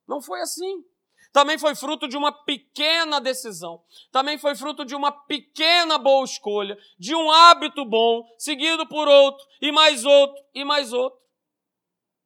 não 0.08 0.21
foi 0.21 0.41
assim 0.41 0.84
também 1.32 1.58
foi 1.58 1.75
fruto 1.75 2.08
de 2.08 2.17
uma 2.17 2.32
pequena 2.32 3.21
decisão, 3.21 3.84
também 4.12 4.38
foi 4.38 4.55
fruto 4.55 4.84
de 4.84 4.95
uma 4.95 5.12
pequena 5.12 5.97
boa 5.97 6.25
escolha, 6.25 6.77
de 6.97 7.15
um 7.15 7.32
hábito 7.32 7.86
bom, 7.86 8.23
seguido 8.38 8.88
por 8.88 9.08
outro, 9.08 9.45
e 9.62 9.71
mais 9.71 10.05
outro, 10.05 10.43
e 10.53 10.63
mais 10.63 10.91
outro. 10.91 11.19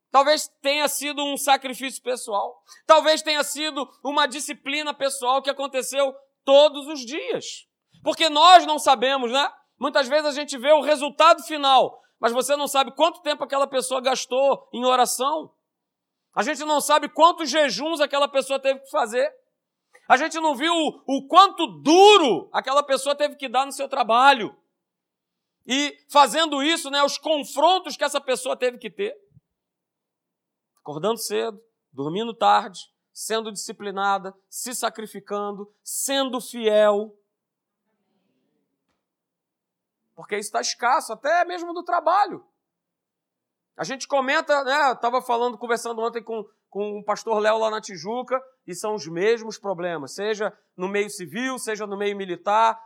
Talvez 0.10 0.47
tenha 0.62 0.88
sido 0.88 1.23
um 1.23 1.36
sacrifício 1.36 2.01
pessoal, 2.01 2.63
talvez 2.86 3.21
tenha 3.21 3.43
sido 3.43 3.89
uma 4.03 4.25
disciplina 4.25 4.93
pessoal 4.93 5.41
que 5.41 5.49
aconteceu 5.49 6.15
todos 6.45 6.88
os 6.88 7.06
dias. 7.06 7.67
Porque 8.03 8.29
nós 8.29 8.65
não 8.65 8.77
sabemos, 8.77 9.32
né? 9.32 9.51
Muitas 9.79 10.08
vezes 10.08 10.25
a 10.27 10.32
gente 10.32 10.58
vê 10.58 10.71
o 10.71 10.82
resultado 10.82 11.43
final, 11.43 12.01
mas 12.23 12.31
você 12.31 12.55
não 12.55 12.69
sabe 12.69 12.95
quanto 12.95 13.21
tempo 13.21 13.43
aquela 13.43 13.67
pessoa 13.67 13.99
gastou 13.99 14.69
em 14.71 14.86
oração, 14.86 15.53
a 16.33 16.41
gente 16.41 16.63
não 16.63 16.79
sabe 16.79 17.09
quantos 17.09 17.49
jejuns 17.49 17.99
aquela 17.99 18.29
pessoa 18.29 18.57
teve 18.57 18.79
que 18.79 18.89
fazer. 18.89 19.29
A 20.07 20.15
gente 20.15 20.39
não 20.39 20.55
viu 20.55 20.71
o, 20.73 21.03
o 21.05 21.27
quanto 21.27 21.67
duro 21.81 22.49
aquela 22.53 22.81
pessoa 22.81 23.13
teve 23.13 23.36
que 23.36 23.49
dar 23.49 23.65
no 23.65 23.73
seu 23.73 23.89
trabalho. 23.89 24.55
E 25.67 25.97
fazendo 26.09 26.63
isso, 26.63 26.89
né, 26.89 27.03
os 27.03 27.17
confrontos 27.17 27.97
que 27.97 28.05
essa 28.05 28.21
pessoa 28.21 28.55
teve 28.55 28.77
que 28.77 28.89
ter. 28.89 29.13
Acordando 30.77 31.17
cedo, 31.17 31.62
dormindo 31.91 32.33
tarde, 32.33 32.79
sendo 33.12 33.51
disciplinada, 33.51 34.33
se 34.49 34.73
sacrificando, 34.73 35.69
sendo 35.83 36.39
fiel. 36.39 37.13
Porque 40.15 40.38
isso 40.38 40.49
está 40.49 40.62
escasso, 40.62 41.13
até 41.13 41.43
mesmo 41.45 41.73
do 41.73 41.84
trabalho. 41.84 42.45
A 43.76 43.84
gente 43.84 44.08
comenta, 44.08 44.63
né? 44.63 44.91
Estava 44.91 45.21
falando, 45.21 45.58
conversando 45.58 46.02
ontem 46.02 46.23
com, 46.23 46.45
com 46.69 46.99
o 46.99 47.04
pastor 47.04 47.39
Léo 47.39 47.58
lá 47.58 47.71
na 47.71 47.82
Tijuca, 47.82 48.39
e 48.67 48.76
são 48.76 48.93
os 48.93 49.08
mesmos 49.08 49.58
problemas, 49.58 50.13
seja 50.13 50.56
no 50.78 50.88
meio 50.88 51.10
civil, 51.10 51.58
seja 51.58 51.88
no 51.88 51.97
meio 51.97 52.15
militar, 52.15 52.80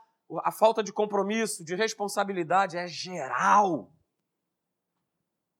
a 0.43 0.51
falta 0.51 0.81
de 0.81 0.91
compromisso, 0.91 1.63
de 1.63 1.75
responsabilidade 1.75 2.77
é 2.77 2.87
geral. 2.87 3.91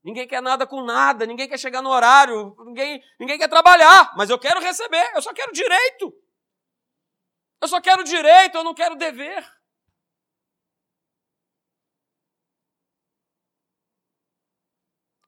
Ninguém 0.03 0.27
quer 0.27 0.41
nada 0.41 0.65
com 0.65 0.83
nada, 0.83 1.25
ninguém 1.25 1.49
quer 1.49 1.57
chegar 1.57 1.81
no 1.81 1.89
horário, 1.89 2.55
ninguém, 2.65 3.03
ninguém 3.19 3.37
quer 3.37 3.49
trabalhar, 3.49 4.13
mas 4.15 4.29
eu 4.29 4.39
quero 4.39 4.61
receber, 4.61 5.11
eu 5.13 5.21
só 5.21 5.33
quero 5.33 5.51
direito. 5.51 6.13
Eu 7.61 7.67
só 7.67 7.81
quero 7.81 8.03
direito, 8.03 8.55
eu 8.55 8.63
não 8.63 8.73
quero 8.73 8.95
dever. 8.95 9.45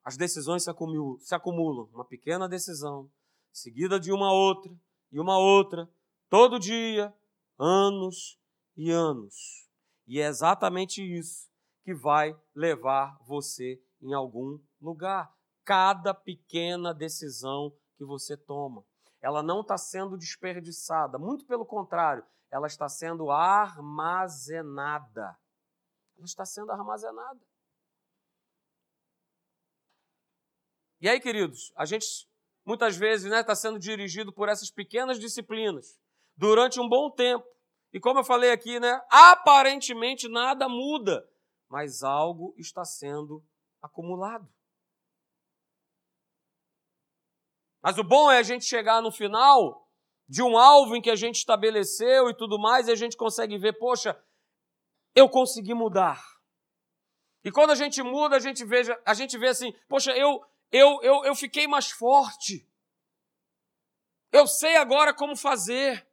As 0.09 0.17
decisões 0.17 0.63
se 0.63 0.71
acumulam, 0.71 1.19
se 1.19 1.35
acumulam. 1.35 1.87
Uma 1.93 2.03
pequena 2.03 2.49
decisão, 2.49 3.11
seguida 3.53 3.99
de 3.99 4.11
uma 4.11 4.33
outra 4.33 4.75
e 5.11 5.19
uma 5.19 5.37
outra, 5.37 5.87
todo 6.27 6.57
dia, 6.57 7.13
anos 7.59 8.39
e 8.75 8.89
anos. 8.89 9.69
E 10.07 10.19
é 10.19 10.25
exatamente 10.25 10.99
isso 10.99 11.47
que 11.83 11.93
vai 11.93 12.35
levar 12.55 13.19
você 13.27 13.79
em 14.01 14.11
algum 14.11 14.59
lugar. 14.81 15.31
Cada 15.63 16.11
pequena 16.11 16.91
decisão 16.91 17.71
que 17.95 18.03
você 18.03 18.35
toma. 18.35 18.83
Ela 19.21 19.43
não 19.43 19.61
está 19.61 19.77
sendo 19.77 20.17
desperdiçada, 20.17 21.19
muito 21.19 21.45
pelo 21.45 21.67
contrário, 21.67 22.25
ela 22.49 22.65
está 22.65 22.89
sendo 22.89 23.29
armazenada. 23.29 25.37
Ela 26.17 26.25
está 26.25 26.45
sendo 26.45 26.71
armazenada. 26.71 27.39
E 31.01 31.07
aí, 31.07 31.19
queridos, 31.19 31.71
a 31.75 31.85
gente 31.85 32.05
muitas 32.65 32.97
vezes 32.97 33.25
está 33.25 33.37
né, 33.37 33.43
tá 33.43 33.55
sendo 33.55 33.79
dirigido 33.79 34.31
por 34.31 34.49
essas 34.49 34.69
pequenas 34.69 35.19
disciplinas 35.19 35.99
durante 36.35 36.79
um 36.79 36.87
bom 36.87 37.09
tempo. 37.09 37.45
E 37.91 37.99
como 37.99 38.19
eu 38.19 38.23
falei 38.23 38.51
aqui, 38.51 38.79
né, 38.79 39.01
aparentemente 39.09 40.27
nada 40.27 40.69
muda, 40.69 41.27
mas 41.69 42.03
algo 42.03 42.53
está 42.57 42.85
sendo 42.85 43.43
acumulado. 43.81 44.47
Mas 47.81 47.97
o 47.97 48.03
bom 48.03 48.29
é 48.29 48.37
a 48.37 48.43
gente 48.43 48.65
chegar 48.65 49.01
no 49.01 49.11
final 49.11 49.89
de 50.27 50.43
um 50.43 50.57
alvo 50.57 50.95
em 50.95 51.01
que 51.01 51.09
a 51.09 51.15
gente 51.15 51.37
estabeleceu 51.37 52.29
e 52.29 52.35
tudo 52.35 52.59
mais, 52.59 52.87
e 52.87 52.91
a 52.91 52.95
gente 52.95 53.17
consegue 53.17 53.57
ver, 53.57 53.73
poxa, 53.79 54.21
eu 55.15 55.27
consegui 55.27 55.73
mudar. 55.73 56.21
E 57.43 57.51
quando 57.51 57.71
a 57.71 57.75
gente 57.75 58.03
muda, 58.03 58.35
a 58.35 58.39
gente, 58.39 58.63
a 59.05 59.13
gente 59.13 59.37
vê 59.37 59.47
assim, 59.47 59.73
poxa, 59.87 60.11
eu, 60.11 60.45
eu, 60.71 61.01
eu, 61.01 61.25
eu 61.25 61.35
fiquei 61.35 61.67
mais 61.67 61.89
forte. 61.91 62.67
Eu 64.31 64.47
sei 64.47 64.75
agora 64.75 65.13
como 65.13 65.35
fazer. 65.35 66.07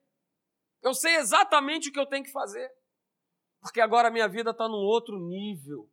Eu 0.82 0.94
sei 0.94 1.16
exatamente 1.16 1.88
o 1.88 1.92
que 1.92 2.00
eu 2.00 2.06
tenho 2.06 2.24
que 2.24 2.32
fazer. 2.32 2.72
Porque 3.60 3.80
agora 3.80 4.08
a 4.08 4.10
minha 4.10 4.28
vida 4.28 4.50
está 4.50 4.68
num 4.68 4.74
outro 4.74 5.18
nível. 5.18 5.90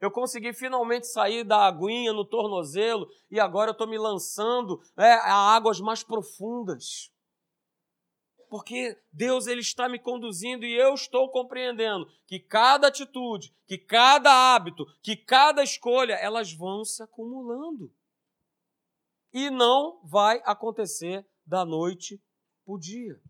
Eu 0.00 0.10
consegui 0.10 0.52
finalmente 0.52 1.06
sair 1.06 1.42
da 1.42 1.66
aguinha 1.66 2.12
no 2.12 2.24
tornozelo 2.24 3.08
e 3.30 3.40
agora 3.40 3.70
eu 3.70 3.72
estou 3.72 3.86
me 3.86 3.96
lançando 3.96 4.80
é, 4.96 5.12
a 5.14 5.54
águas 5.54 5.80
mais 5.80 6.02
profundas 6.02 7.10
porque 8.56 8.98
Deus 9.12 9.46
ele 9.46 9.60
está 9.60 9.86
me 9.86 9.98
conduzindo 9.98 10.64
e 10.64 10.72
eu 10.74 10.94
estou 10.94 11.30
compreendendo 11.30 12.10
que 12.26 12.40
cada 12.40 12.88
atitude, 12.88 13.54
que 13.66 13.76
cada 13.76 14.32
hábito, 14.32 14.86
que 15.02 15.14
cada 15.14 15.62
escolha, 15.62 16.14
elas 16.14 16.54
vão 16.54 16.82
se 16.82 17.02
acumulando. 17.02 17.94
E 19.30 19.50
não 19.50 20.00
vai 20.02 20.40
acontecer 20.42 21.28
da 21.44 21.66
noite 21.66 22.16
para 22.64 22.74
o 22.74 22.78
dia. 22.78 23.20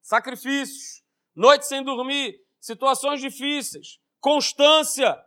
Sacrifícios, 0.00 1.04
noite 1.34 1.66
sem 1.66 1.84
dormir, 1.84 2.42
situações 2.58 3.20
difíceis, 3.20 4.00
constância, 4.20 5.22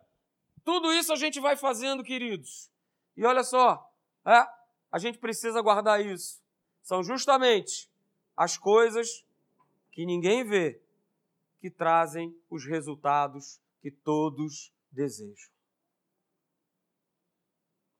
Tudo 0.64 0.92
isso 0.92 1.14
a 1.14 1.16
gente 1.16 1.40
vai 1.40 1.56
fazendo, 1.56 2.04
queridos. 2.04 2.72
E 3.16 3.26
olha 3.26 3.44
só, 3.44 3.88
é, 4.26 4.44
a 4.92 4.98
gente 4.98 5.20
precisa 5.20 5.62
guardar 5.62 6.04
isso. 6.04 6.42
São 6.82 7.04
justamente 7.04 7.91
as 8.42 8.58
coisas 8.58 9.24
que 9.92 10.04
ninguém 10.04 10.44
vê 10.44 10.82
que 11.60 11.70
trazem 11.70 12.36
os 12.50 12.66
resultados 12.66 13.62
que 13.80 13.92
todos 13.92 14.74
desejam. 14.92 15.54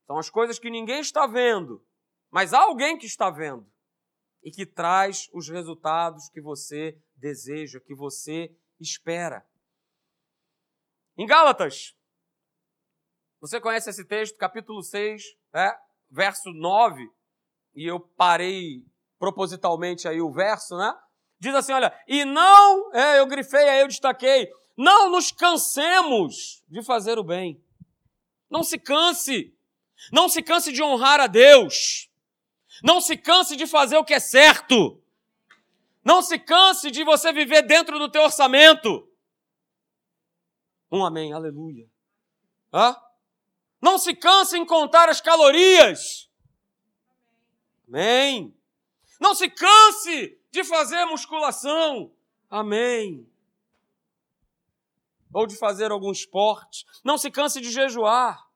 São 0.08 0.18
as 0.18 0.32
coisas 0.32 0.58
que 0.58 0.72
ninguém 0.72 1.00
está 1.00 1.28
vendo, 1.28 1.86
mas 2.32 2.56
há 2.56 2.62
alguém 2.62 2.98
que 2.98 3.06
está 3.06 3.30
vendo 3.30 3.72
e 4.42 4.50
que 4.50 4.66
traz 4.66 5.30
os 5.32 5.48
resultados 5.48 6.28
que 6.30 6.42
você 6.42 7.00
deseja, 7.16 7.80
que 7.80 7.94
você 7.94 8.52
espera. 8.80 9.48
Em 11.16 11.28
Gálatas, 11.28 11.96
você 13.40 13.62
conhece 13.62 13.92
esse 13.92 14.04
texto, 14.08 14.40
capítulo 14.40 14.82
6, 14.82 15.22
é, 15.54 15.80
verso 16.10 16.52
9, 16.52 17.08
e 17.76 17.86
eu 17.86 18.00
parei 18.00 18.91
propositalmente 19.22 20.08
aí 20.08 20.20
o 20.20 20.32
verso, 20.32 20.76
né? 20.76 20.92
Diz 21.40 21.54
assim, 21.54 21.74
olha, 21.74 21.94
e 22.08 22.26
não, 22.26 22.92
é, 22.92 23.20
eu 23.20 23.28
grifei 23.28 23.70
aí, 23.70 23.82
eu 23.82 23.88
destaquei, 23.88 24.50
não 24.76 25.12
nos 25.12 25.32
cansemos 25.32 26.64
de 26.68 26.84
fazer 26.84 27.20
o 27.20 27.24
bem. 27.24 27.64
Não 28.50 28.64
se 28.64 28.80
canse. 28.80 29.56
Não 30.12 30.28
se 30.28 30.42
canse 30.42 30.72
de 30.72 30.82
honrar 30.82 31.20
a 31.20 31.28
Deus. 31.28 32.10
Não 32.84 33.00
se 33.00 33.16
canse 33.16 33.56
de 33.56 33.68
fazer 33.68 33.96
o 33.98 34.04
que 34.04 34.16
é 34.16 34.20
certo. 34.20 35.00
Não 36.04 36.24
se 36.24 36.40
canse 36.40 36.90
de 36.90 37.04
você 37.04 37.32
viver 37.32 37.62
dentro 37.62 38.00
do 38.00 38.10
teu 38.10 38.24
orçamento. 38.24 39.08
Um 40.92 41.06
amém, 41.06 41.32
aleluia. 41.32 41.88
Hã? 42.74 42.96
Não 43.80 44.00
se 44.00 44.16
canse 44.16 44.58
em 44.58 44.66
contar 44.66 45.10
as 45.10 45.22
calorias. 45.22 46.28
Amém. 47.88 48.56
Não 49.22 49.36
se 49.36 49.48
canse 49.52 50.36
de 50.50 50.64
fazer 50.64 51.06
musculação. 51.06 52.12
Amém. 52.50 53.32
Ou 55.32 55.46
de 55.46 55.56
fazer 55.56 55.92
algum 55.92 56.12
esporte. 56.12 56.88
Não 57.04 57.20
se 57.20 57.30
canse 57.30 57.62
de 57.62 57.70
jejuar. 57.70 58.50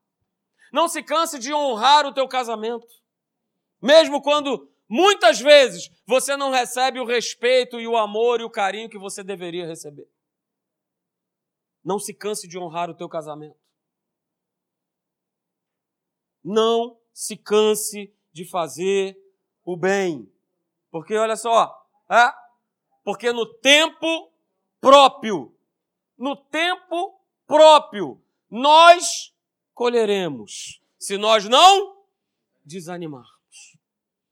Não 0.73 0.87
se 0.87 1.03
canse 1.03 1.37
de 1.37 1.53
honrar 1.53 2.07
o 2.07 2.13
teu 2.13 2.27
casamento. 2.27 2.87
Mesmo 3.79 4.19
quando 4.23 4.67
muitas 4.89 5.39
vezes 5.39 5.91
você 6.03 6.35
não 6.35 6.49
recebe 6.49 6.99
o 6.99 7.05
respeito 7.05 7.79
e 7.79 7.87
o 7.87 7.95
amor 7.95 8.41
e 8.41 8.43
o 8.43 8.49
carinho 8.49 8.89
que 8.89 8.97
você 8.97 9.23
deveria 9.23 9.67
receber. 9.67 10.09
Não 11.83 11.99
se 11.99 12.11
canse 12.11 12.47
de 12.47 12.57
honrar 12.57 12.89
o 12.89 12.95
teu 12.95 13.07
casamento. 13.07 13.59
Não 16.43 16.99
se 17.13 17.37
canse 17.37 18.11
de 18.33 18.43
fazer 18.49 19.15
o 19.63 19.77
bem. 19.77 20.34
Porque 20.95 21.17
olha 21.17 21.35
só, 21.35 21.85
é? 22.09 22.33
porque 23.03 23.33
no 23.33 23.45
tempo 23.45 24.31
próprio, 24.79 25.53
no 26.17 26.37
tempo 26.37 27.19
próprio, 27.45 28.23
nós 28.49 29.35
colheremos, 29.73 30.81
se 30.97 31.17
nós 31.17 31.49
não 31.49 31.97
desanimarmos. 32.63 33.77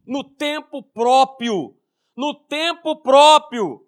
No 0.07 0.23
tempo 0.23 0.81
próprio, 0.81 1.77
no 2.15 2.33
tempo 2.33 2.95
próprio, 2.95 3.85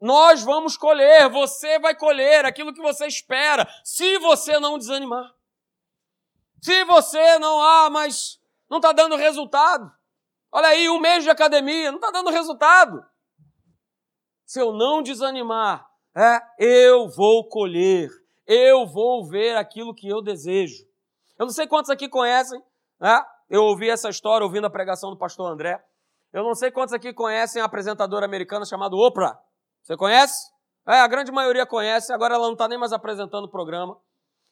nós 0.00 0.42
vamos 0.42 0.76
colher, 0.76 1.30
você 1.30 1.78
vai 1.78 1.94
colher 1.94 2.44
aquilo 2.44 2.74
que 2.74 2.82
você 2.82 3.06
espera, 3.06 3.64
se 3.84 4.18
você 4.18 4.58
não 4.58 4.76
desanimar. 4.76 5.32
Se 6.60 6.82
você 6.82 7.38
não, 7.38 7.62
ah, 7.62 7.88
mas 7.90 8.40
não 8.68 8.78
está 8.78 8.90
dando 8.90 9.14
resultado. 9.14 9.94
Olha 10.54 10.68
aí, 10.68 10.88
um 10.88 11.00
mês 11.00 11.24
de 11.24 11.30
academia, 11.30 11.90
não 11.90 11.98
está 11.98 12.10
dando 12.10 12.30
resultado. 12.30 13.04
Se 14.46 14.60
eu 14.60 14.72
não 14.72 15.02
desanimar, 15.02 15.86
é, 16.16 16.40
eu 16.58 17.08
vou 17.08 17.48
colher 17.48 18.08
eu 18.46 18.86
vou 18.86 19.26
ver 19.26 19.56
aquilo 19.56 19.94
que 19.94 20.08
eu 20.08 20.22
desejo. 20.22 20.84
Eu 21.38 21.46
não 21.46 21.52
sei 21.52 21.66
quantos 21.66 21.90
aqui 21.90 22.08
conhecem, 22.08 22.62
né? 23.00 23.24
Eu 23.48 23.62
ouvi 23.64 23.90
essa 23.90 24.08
história 24.08 24.44
ouvindo 24.44 24.66
a 24.66 24.70
pregação 24.70 25.10
do 25.10 25.16
pastor 25.16 25.50
André. 25.50 25.82
Eu 26.32 26.42
não 26.42 26.54
sei 26.54 26.70
quantos 26.70 26.92
aqui 26.92 27.12
conhecem 27.12 27.60
a 27.60 27.64
apresentadora 27.64 28.26
americana 28.26 28.64
chamada 28.64 28.96
Oprah. 28.96 29.38
Você 29.82 29.96
conhece? 29.96 30.50
É, 30.86 31.00
a 31.00 31.06
grande 31.06 31.32
maioria 31.32 31.64
conhece, 31.64 32.12
agora 32.12 32.34
ela 32.34 32.46
não 32.46 32.52
está 32.52 32.68
nem 32.68 32.78
mais 32.78 32.92
apresentando 32.92 33.44
o 33.44 33.50
programa. 33.50 33.98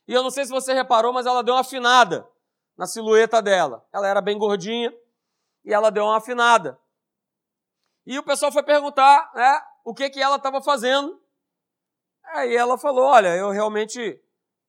E 0.09 0.15
eu 0.15 0.23
não 0.23 0.31
sei 0.31 0.45
se 0.45 0.51
você 0.51 0.73
reparou, 0.73 1.13
mas 1.13 1.27
ela 1.27 1.43
deu 1.43 1.55
uma 1.55 1.61
afinada 1.61 2.27
na 2.77 2.87
silhueta 2.87 3.43
dela. 3.43 3.85
Ela 3.93 4.09
era 4.09 4.21
bem 4.21 4.39
gordinha 4.39 4.93
e 5.65 5.73
ela 5.73 5.91
deu 5.91 6.05
uma 6.05 6.17
afinada. 6.17 6.79
E 8.05 8.19
o 8.19 8.23
pessoal 8.23 8.51
foi 8.51 8.63
perguntar 8.63 9.31
né, 9.35 9.61
o 9.85 9.95
que, 9.95 10.11
que 10.11 10.21
ela 10.21 10.37
estava 10.37 10.61
fazendo 10.63 11.23
Aí 12.33 12.57
ela 12.57 12.79
falou, 12.79 13.05
olha, 13.05 13.37
eu 13.37 13.51
realmente 13.51 14.19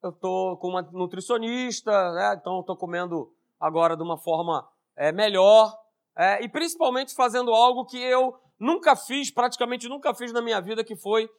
eu 0.01 0.11
com 0.57 0.67
uma 0.67 0.81
nutricionista, 0.81 2.11
né? 2.11 2.35
Então 2.37 2.59
estou 2.59 2.75
comendo 2.75 3.33
agora 3.57 3.95
de 3.95 4.03
uma 4.03 4.17
forma 4.17 4.67
é, 4.97 5.13
melhor 5.13 5.73
é, 6.17 6.43
e 6.43 6.49
principalmente 6.49 7.15
fazendo 7.15 7.53
algo 7.53 7.85
que 7.85 7.97
eu 7.97 8.37
nunca 8.59 8.97
fiz, 8.97 9.31
praticamente 9.31 9.87
nunca 9.87 10.13
fiz 10.13 10.33
na 10.33 10.41
minha 10.41 10.59
vida, 10.59 10.83
que 10.83 10.95
foi 10.95 11.29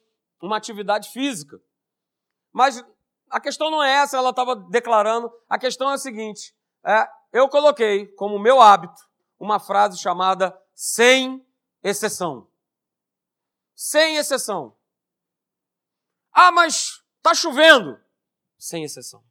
uma 0.41 0.57
atividade 0.57 1.09
física. 1.09 1.57
Mas 2.51 2.83
a 3.29 3.39
questão 3.39 3.69
não 3.69 3.83
é 3.83 3.97
essa, 3.97 4.17
ela 4.17 4.31
estava 4.31 4.55
declarando. 4.55 5.31
A 5.47 5.59
questão 5.59 5.91
é 5.91 5.93
a 5.93 5.99
seguinte: 5.99 6.55
é, 6.83 7.07
eu 7.31 7.47
coloquei 7.49 8.07
como 8.13 8.39
meu 8.39 8.59
hábito 8.59 8.99
uma 9.45 9.59
frase 9.59 9.97
chamada 9.97 10.59
sem 10.73 11.45
exceção. 11.83 12.49
Sem 13.75 14.17
exceção. 14.17 14.75
Ah, 16.31 16.51
mas 16.51 17.03
está 17.17 17.33
chovendo. 17.33 18.01
Sem 18.57 18.83
exceção. 18.83 19.23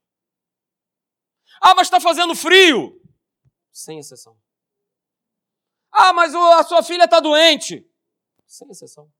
Ah, 1.60 1.74
mas 1.74 1.88
está 1.88 2.00
fazendo 2.00 2.34
frio. 2.34 3.00
Sem 3.72 3.98
exceção. 3.98 4.38
Ah, 5.90 6.12
mas 6.12 6.34
a 6.34 6.62
sua 6.62 6.82
filha 6.82 7.04
está 7.04 7.20
doente. 7.20 7.88
Sem 8.46 8.70
exceção. 8.70 9.12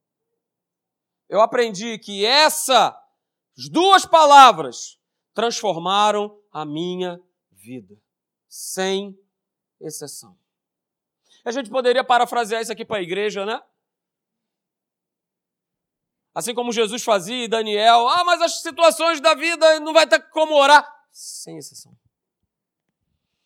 Eu 1.27 1.41
aprendi 1.41 1.97
que 1.99 2.25
essas 2.25 2.93
duas 3.69 4.05
palavras 4.05 4.99
transformaram 5.33 6.41
a 6.51 6.63
minha 6.63 7.21
vida. 7.51 7.99
Sem 8.47 9.19
exceção. 9.81 10.37
A 11.45 11.51
gente 11.51 11.69
poderia 11.69 12.03
parafrasear 12.03 12.61
isso 12.61 12.71
aqui 12.71 12.83
para 12.83 12.97
a 12.97 13.03
igreja, 13.03 13.45
né? 13.45 13.61
Assim 16.33 16.55
como 16.55 16.73
Jesus 16.73 17.03
fazia 17.03 17.45
e 17.45 17.47
Daniel. 17.47 18.07
Ah, 18.09 18.23
mas 18.25 18.41
as 18.41 18.61
situações 18.61 19.21
da 19.21 19.35
vida 19.35 19.79
não 19.79 19.93
vai 19.93 20.07
ter 20.07 20.19
como 20.31 20.55
orar. 20.55 20.85
Sem 21.11 21.57
exceção. 21.57 21.95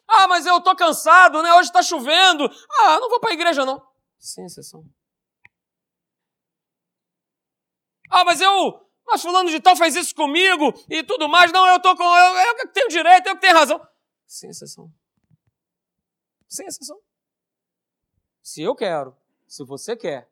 Ah, 0.08 0.28
mas 0.28 0.46
eu 0.46 0.58
estou 0.58 0.76
cansado, 0.76 1.44
né? 1.44 1.54
Hoje 1.54 1.70
está 1.70 1.84
chovendo. 1.84 2.50
Ah, 2.80 3.00
não 3.00 3.10
vou 3.10 3.20
para 3.20 3.30
a 3.30 3.34
igreja, 3.34 3.64
não. 3.64 3.86
Sem 4.18 4.46
exceção. 4.46 4.84
Ah, 8.10 8.24
mas 8.24 8.42
eu. 8.42 8.90
Mas 9.06 9.22
fulano 9.22 9.50
de 9.50 9.60
tal 9.60 9.76
fez 9.76 9.96
isso 9.96 10.16
comigo 10.16 10.74
e 10.90 11.04
tudo 11.04 11.30
mais. 11.30 11.52
Não, 11.52 11.68
eu 11.68 11.76
estou 11.78 11.96
com. 11.96 12.04
Eu, 12.04 12.36
eu 12.38 12.68
tenho 12.72 12.88
direito, 12.88 13.28
eu 13.28 13.36
que 13.36 13.42
tenho 13.42 13.54
razão. 13.54 13.80
Sem 14.26 14.50
exceção. 14.50 14.92
Sem 16.48 16.66
exceção. 16.66 17.00
Se 18.42 18.62
eu 18.62 18.76
quero, 18.76 19.16
se 19.48 19.64
você 19.64 19.96
quer 19.96 20.30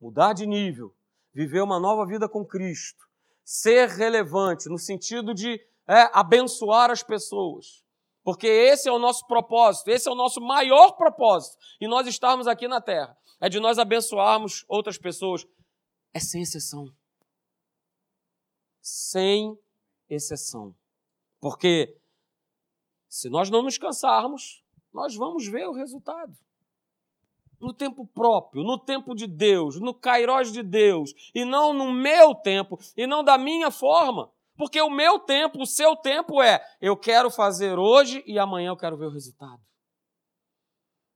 mudar 0.00 0.32
de 0.32 0.46
nível, 0.46 0.94
viver 1.32 1.62
uma 1.62 1.78
nova 1.78 2.06
vida 2.06 2.28
com 2.28 2.44
Cristo, 2.44 3.08
ser 3.44 3.88
relevante 3.88 4.68
no 4.68 4.78
sentido 4.78 5.34
de 5.34 5.54
é, 5.88 6.10
abençoar 6.12 6.90
as 6.90 7.02
pessoas. 7.02 7.84
Porque 8.22 8.46
esse 8.46 8.88
é 8.88 8.92
o 8.92 8.98
nosso 8.98 9.26
propósito, 9.26 9.88
esse 9.88 10.08
é 10.08 10.12
o 10.12 10.14
nosso 10.14 10.40
maior 10.40 10.92
propósito. 10.92 11.56
E 11.80 11.88
nós 11.88 12.06
estarmos 12.06 12.46
aqui 12.46 12.68
na 12.68 12.80
terra. 12.80 13.16
É 13.40 13.48
de 13.48 13.58
nós 13.58 13.78
abençoarmos 13.78 14.64
outras 14.68 14.98
pessoas. 14.98 15.46
É 16.12 16.20
sem 16.20 16.42
exceção. 16.42 16.92
Sem 18.82 19.58
exceção. 20.08 20.74
Porque 21.40 21.96
se 23.08 23.30
nós 23.30 23.48
não 23.48 23.62
nos 23.62 23.78
cansarmos, 23.78 24.62
nós 24.92 25.16
vamos 25.16 25.46
ver 25.46 25.66
o 25.66 25.72
resultado 25.72 26.36
no 27.60 27.74
tempo 27.74 28.06
próprio, 28.06 28.64
no 28.64 28.78
tempo 28.78 29.14
de 29.14 29.26
Deus, 29.26 29.78
no 29.78 29.92
kairós 29.92 30.50
de 30.50 30.62
Deus, 30.62 31.12
e 31.34 31.44
não 31.44 31.72
no 31.72 31.92
meu 31.92 32.34
tempo, 32.34 32.78
e 32.96 33.06
não 33.06 33.22
da 33.22 33.36
minha 33.36 33.70
forma. 33.70 34.30
Porque 34.56 34.80
o 34.80 34.90
meu 34.90 35.18
tempo, 35.18 35.62
o 35.62 35.66
seu 35.66 35.94
tempo 35.96 36.42
é: 36.42 36.62
eu 36.80 36.96
quero 36.96 37.30
fazer 37.30 37.78
hoje 37.78 38.22
e 38.26 38.38
amanhã 38.38 38.68
eu 38.68 38.76
quero 38.76 38.96
ver 38.96 39.06
o 39.06 39.10
resultado. 39.10 39.60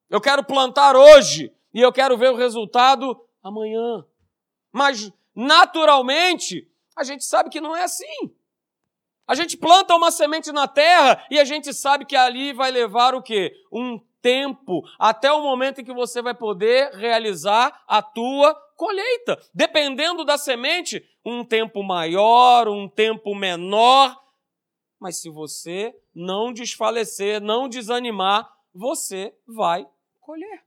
Eu 0.08 0.20
quero 0.20 0.44
plantar 0.44 0.94
hoje 0.94 1.52
e 1.72 1.80
eu 1.80 1.92
quero 1.92 2.16
ver 2.16 2.30
o 2.30 2.36
resultado 2.36 3.20
amanhã. 3.42 4.04
Mas, 4.72 5.12
naturalmente, 5.34 6.70
a 6.96 7.04
gente 7.04 7.24
sabe 7.24 7.50
que 7.50 7.60
não 7.60 7.74
é 7.74 7.84
assim. 7.84 8.34
A 9.26 9.34
gente 9.34 9.56
planta 9.56 9.94
uma 9.94 10.10
semente 10.10 10.52
na 10.52 10.68
terra 10.68 11.26
e 11.30 11.38
a 11.38 11.44
gente 11.44 11.72
sabe 11.72 12.04
que 12.04 12.14
ali 12.14 12.52
vai 12.52 12.70
levar 12.70 13.14
o 13.14 13.22
quê? 13.22 13.52
Um 13.72 14.00
tempo 14.24 14.82
até 14.98 15.30
o 15.30 15.42
momento 15.42 15.82
em 15.82 15.84
que 15.84 15.92
você 15.92 16.22
vai 16.22 16.32
poder 16.32 16.92
realizar 16.94 17.84
a 17.86 18.00
tua 18.00 18.54
colheita. 18.74 19.38
Dependendo 19.52 20.24
da 20.24 20.38
semente, 20.38 21.06
um 21.22 21.44
tempo 21.44 21.82
maior, 21.82 22.66
um 22.66 22.88
tempo 22.88 23.34
menor. 23.34 24.18
Mas 24.98 25.18
se 25.18 25.28
você 25.28 25.94
não 26.14 26.54
desfalecer, 26.54 27.38
não 27.38 27.68
desanimar, 27.68 28.50
você 28.74 29.36
vai 29.46 29.86
colher. 30.22 30.64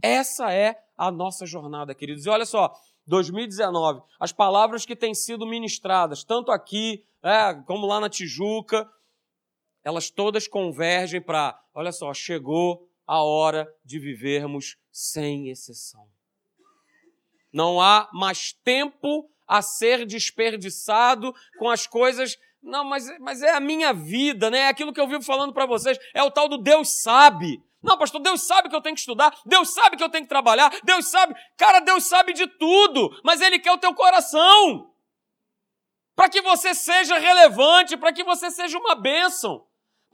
Essa 0.00 0.50
é 0.50 0.82
a 0.96 1.10
nossa 1.10 1.44
jornada, 1.44 1.94
queridos. 1.94 2.24
E 2.24 2.30
olha 2.30 2.46
só, 2.46 2.74
2019, 3.06 4.00
as 4.18 4.32
palavras 4.32 4.86
que 4.86 4.96
têm 4.96 5.14
sido 5.14 5.46
ministradas, 5.46 6.24
tanto 6.24 6.50
aqui 6.50 7.04
é, 7.22 7.52
como 7.66 7.86
lá 7.86 8.00
na 8.00 8.08
Tijuca, 8.08 8.90
elas 9.86 10.10
todas 10.10 10.48
convergem 10.48 11.22
para, 11.22 11.56
olha 11.72 11.92
só, 11.92 12.12
chegou 12.12 12.90
a 13.06 13.22
hora 13.22 13.72
de 13.84 14.00
vivermos 14.00 14.76
sem 14.90 15.48
exceção. 15.48 16.04
Não 17.52 17.80
há 17.80 18.10
mais 18.12 18.52
tempo 18.64 19.30
a 19.46 19.62
ser 19.62 20.04
desperdiçado 20.04 21.32
com 21.56 21.70
as 21.70 21.86
coisas. 21.86 22.36
Não, 22.60 22.82
mas, 22.82 23.06
mas 23.20 23.42
é 23.42 23.54
a 23.54 23.60
minha 23.60 23.92
vida, 23.92 24.50
né? 24.50 24.58
É 24.62 24.68
aquilo 24.70 24.92
que 24.92 25.00
eu 25.00 25.06
vivo 25.06 25.22
falando 25.22 25.52
para 25.52 25.66
vocês. 25.66 25.96
É 26.12 26.20
o 26.20 26.32
tal 26.32 26.48
do 26.48 26.58
Deus 26.58 27.00
sabe. 27.00 27.62
Não, 27.80 27.96
pastor, 27.96 28.20
Deus 28.20 28.44
sabe 28.44 28.68
que 28.68 28.74
eu 28.74 28.82
tenho 28.82 28.96
que 28.96 29.02
estudar, 29.02 29.38
Deus 29.46 29.72
sabe 29.72 29.96
que 29.96 30.02
eu 30.02 30.08
tenho 30.08 30.24
que 30.24 30.28
trabalhar, 30.28 30.76
Deus 30.82 31.08
sabe, 31.08 31.36
cara, 31.56 31.78
Deus 31.78 32.02
sabe 32.06 32.32
de 32.32 32.48
tudo, 32.58 33.16
mas 33.22 33.40
Ele 33.40 33.60
quer 33.60 33.70
o 33.70 33.78
teu 33.78 33.94
coração. 33.94 34.92
Para 36.16 36.28
que 36.28 36.42
você 36.42 36.74
seja 36.74 37.16
relevante, 37.18 37.96
para 37.96 38.12
que 38.12 38.24
você 38.24 38.50
seja 38.50 38.76
uma 38.76 38.96
bênção. 38.96 39.64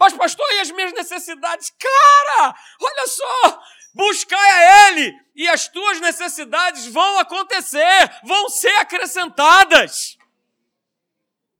Mas, 0.02 0.12
pastor, 0.14 0.46
e 0.52 0.60
as 0.60 0.70
minhas 0.72 0.92
necessidades? 0.92 1.70
Cara, 1.78 2.54
olha 2.80 3.06
só, 3.06 3.62
buscai 3.94 4.50
a 4.50 4.88
Ele 4.88 5.12
e 5.36 5.48
as 5.48 5.68
tuas 5.68 6.00
necessidades 6.00 6.86
vão 6.88 7.18
acontecer, 7.18 8.20
vão 8.24 8.48
ser 8.48 8.74
acrescentadas. 8.76 10.18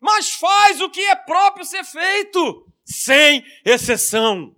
Mas 0.00 0.32
faz 0.32 0.80
o 0.80 0.90
que 0.90 1.00
é 1.00 1.14
próprio 1.14 1.64
ser 1.64 1.84
feito, 1.84 2.66
sem 2.84 3.44
exceção 3.64 4.56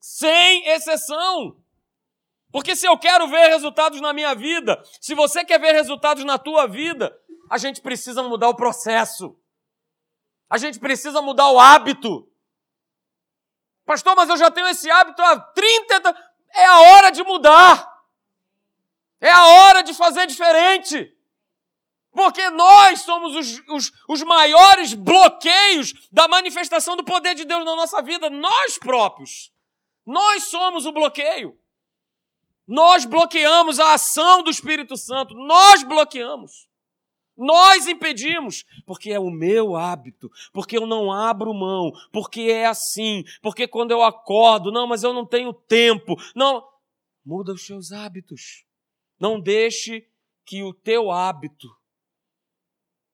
sem 0.00 0.66
exceção. 0.68 1.56
Porque 2.50 2.74
se 2.74 2.86
eu 2.86 2.98
quero 2.98 3.28
ver 3.28 3.48
resultados 3.48 4.00
na 4.00 4.12
minha 4.12 4.34
vida, 4.34 4.82
se 5.00 5.14
você 5.14 5.44
quer 5.44 5.60
ver 5.60 5.72
resultados 5.72 6.24
na 6.24 6.36
tua 6.36 6.66
vida, 6.66 7.16
a 7.48 7.58
gente 7.58 7.80
precisa 7.80 8.22
mudar 8.22 8.48
o 8.48 8.56
processo. 8.56 9.36
A 10.48 10.58
gente 10.58 10.80
precisa 10.80 11.22
mudar 11.22 11.48
o 11.50 11.60
hábito. 11.60 12.29
Pastor, 13.90 14.14
mas 14.14 14.28
eu 14.28 14.36
já 14.36 14.52
tenho 14.52 14.68
esse 14.68 14.88
hábito 14.88 15.20
há 15.20 15.36
30. 15.36 16.32
É 16.54 16.64
a 16.64 16.80
hora 16.80 17.10
de 17.10 17.24
mudar. 17.24 17.92
É 19.20 19.32
a 19.32 19.44
hora 19.46 19.82
de 19.82 19.92
fazer 19.92 20.28
diferente. 20.28 21.12
Porque 22.12 22.50
nós 22.50 23.00
somos 23.00 23.34
os, 23.34 23.60
os, 23.68 23.92
os 24.08 24.22
maiores 24.22 24.94
bloqueios 24.94 25.92
da 26.12 26.28
manifestação 26.28 26.96
do 26.96 27.02
poder 27.02 27.34
de 27.34 27.44
Deus 27.44 27.64
na 27.64 27.74
nossa 27.74 28.00
vida, 28.00 28.30
nós 28.30 28.78
próprios. 28.78 29.52
Nós 30.06 30.44
somos 30.44 30.86
o 30.86 30.92
bloqueio. 30.92 31.58
Nós 32.68 33.04
bloqueamos 33.04 33.80
a 33.80 33.94
ação 33.94 34.44
do 34.44 34.52
Espírito 34.52 34.96
Santo. 34.96 35.34
Nós 35.34 35.82
bloqueamos. 35.82 36.69
Nós 37.40 37.86
impedimos, 37.86 38.66
porque 38.84 39.10
é 39.10 39.18
o 39.18 39.30
meu 39.30 39.74
hábito, 39.74 40.30
porque 40.52 40.76
eu 40.76 40.86
não 40.86 41.10
abro 41.10 41.54
mão, 41.54 41.90
porque 42.12 42.42
é 42.42 42.66
assim, 42.66 43.24
porque 43.40 43.66
quando 43.66 43.92
eu 43.92 44.02
acordo, 44.02 44.70
não, 44.70 44.86
mas 44.86 45.02
eu 45.02 45.14
não 45.14 45.24
tenho 45.24 45.54
tempo. 45.54 46.16
Não, 46.36 46.62
muda 47.24 47.54
os 47.54 47.64
seus 47.64 47.92
hábitos. 47.92 48.66
Não 49.18 49.40
deixe 49.40 50.06
que 50.44 50.62
o 50.62 50.74
teu 50.74 51.10
hábito 51.10 51.66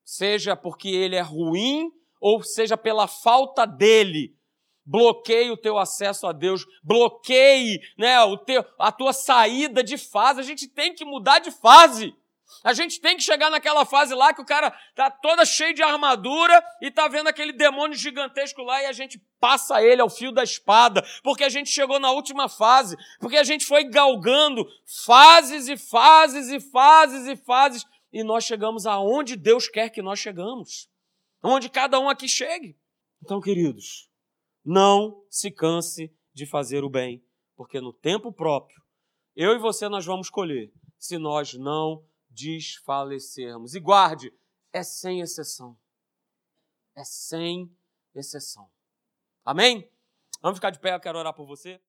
seja 0.05 0.57
porque 0.57 0.89
ele 0.89 1.15
é 1.15 1.21
ruim 1.21 1.93
ou 2.21 2.43
seja 2.43 2.77
pela 2.77 3.07
falta 3.07 3.65
dele, 3.65 4.37
bloqueie 4.85 5.53
o 5.53 5.57
teu 5.57 5.79
acesso 5.79 6.27
a 6.27 6.33
Deus, 6.33 6.65
bloqueie 6.83 7.81
né, 7.97 8.21
o 8.23 8.37
teu, 8.37 8.65
a 8.77 8.91
tua 8.91 9.13
saída 9.13 9.85
de 9.85 9.97
fase. 9.97 10.41
A 10.41 10.45
gente 10.45 10.67
tem 10.67 10.93
que 10.93 11.05
mudar 11.05 11.39
de 11.39 11.53
fase. 11.53 12.13
A 12.67 12.75
gente 12.75 13.01
tem 13.01 13.17
que 13.17 13.23
chegar 13.23 13.49
naquela 13.49 13.85
fase 13.85 14.13
lá 14.13 14.35
que 14.35 14.41
o 14.41 14.45
cara 14.45 14.73
tá 14.93 15.09
toda 15.09 15.45
cheio 15.45 15.73
de 15.73 15.85
armadura 15.85 16.61
e 16.83 16.91
tá 16.91 17.07
vendo 17.07 17.29
aquele 17.29 17.53
demônio 17.53 17.97
gigantesco 17.97 18.61
lá 18.61 18.83
e 18.83 18.87
a 18.87 18.93
gente 18.93 19.21
passa 19.39 19.81
ele 19.81 20.03
ao 20.03 20.11
fio 20.11 20.33
da 20.33 20.43
espada, 20.43 21.01
porque 21.23 21.45
a 21.45 21.49
gente 21.49 21.71
chegou 21.71 22.01
na 22.01 22.11
última 22.11 22.49
fase, 22.49 22.97
porque 23.21 23.37
a 23.37 23.45
gente 23.45 23.65
foi 23.65 23.85
galgando 23.85 24.67
fases 25.07 25.69
e 25.69 25.77
fases 25.77 26.49
e 26.49 26.59
fases 26.59 27.29
e 27.29 27.37
fases 27.37 27.85
e 28.13 28.25
nós 28.25 28.43
chegamos 28.43 28.85
aonde 28.85 29.37
Deus 29.37 29.69
quer 29.69 29.89
que 29.89 30.03
nós 30.03 30.19
chegamos. 30.19 30.91
Onde 31.45 31.69
cada 31.69 32.01
um 32.01 32.09
aqui 32.09 32.29
chegue. 32.29 32.77
Então, 33.23 33.41
queridos, 33.41 34.11
não 34.65 35.23
se 35.31 35.53
canse 35.53 36.13
de 36.35 36.45
fazer 36.45 36.83
o 36.83 36.91
bem, 36.91 37.23
porque 37.55 37.81
no 37.81 37.93
tempo 37.93 38.33
próprio, 38.33 38.83
eu 39.37 39.53
e 39.53 39.59
você 39.59 39.89
nós 39.89 40.05
vamos 40.05 40.29
colher, 40.29 40.73
se 40.99 41.17
nós 41.17 41.55
não 41.55 42.05
desfalecermos. 42.37 43.75
E 43.75 43.81
guarde, 43.81 44.33
é 44.73 44.83
sem 44.83 45.21
exceção. 45.21 45.77
É 46.95 47.03
sem 47.03 47.75
exceção. 48.15 48.71
Amém? 49.45 49.91
Vamos 50.43 50.59
ficar 50.59 50.71
de 50.71 50.79
pé, 50.79 50.95
eu 50.95 51.01
quero 51.01 51.19
orar 51.19 51.33
por 51.33 51.47
você. 51.47 51.81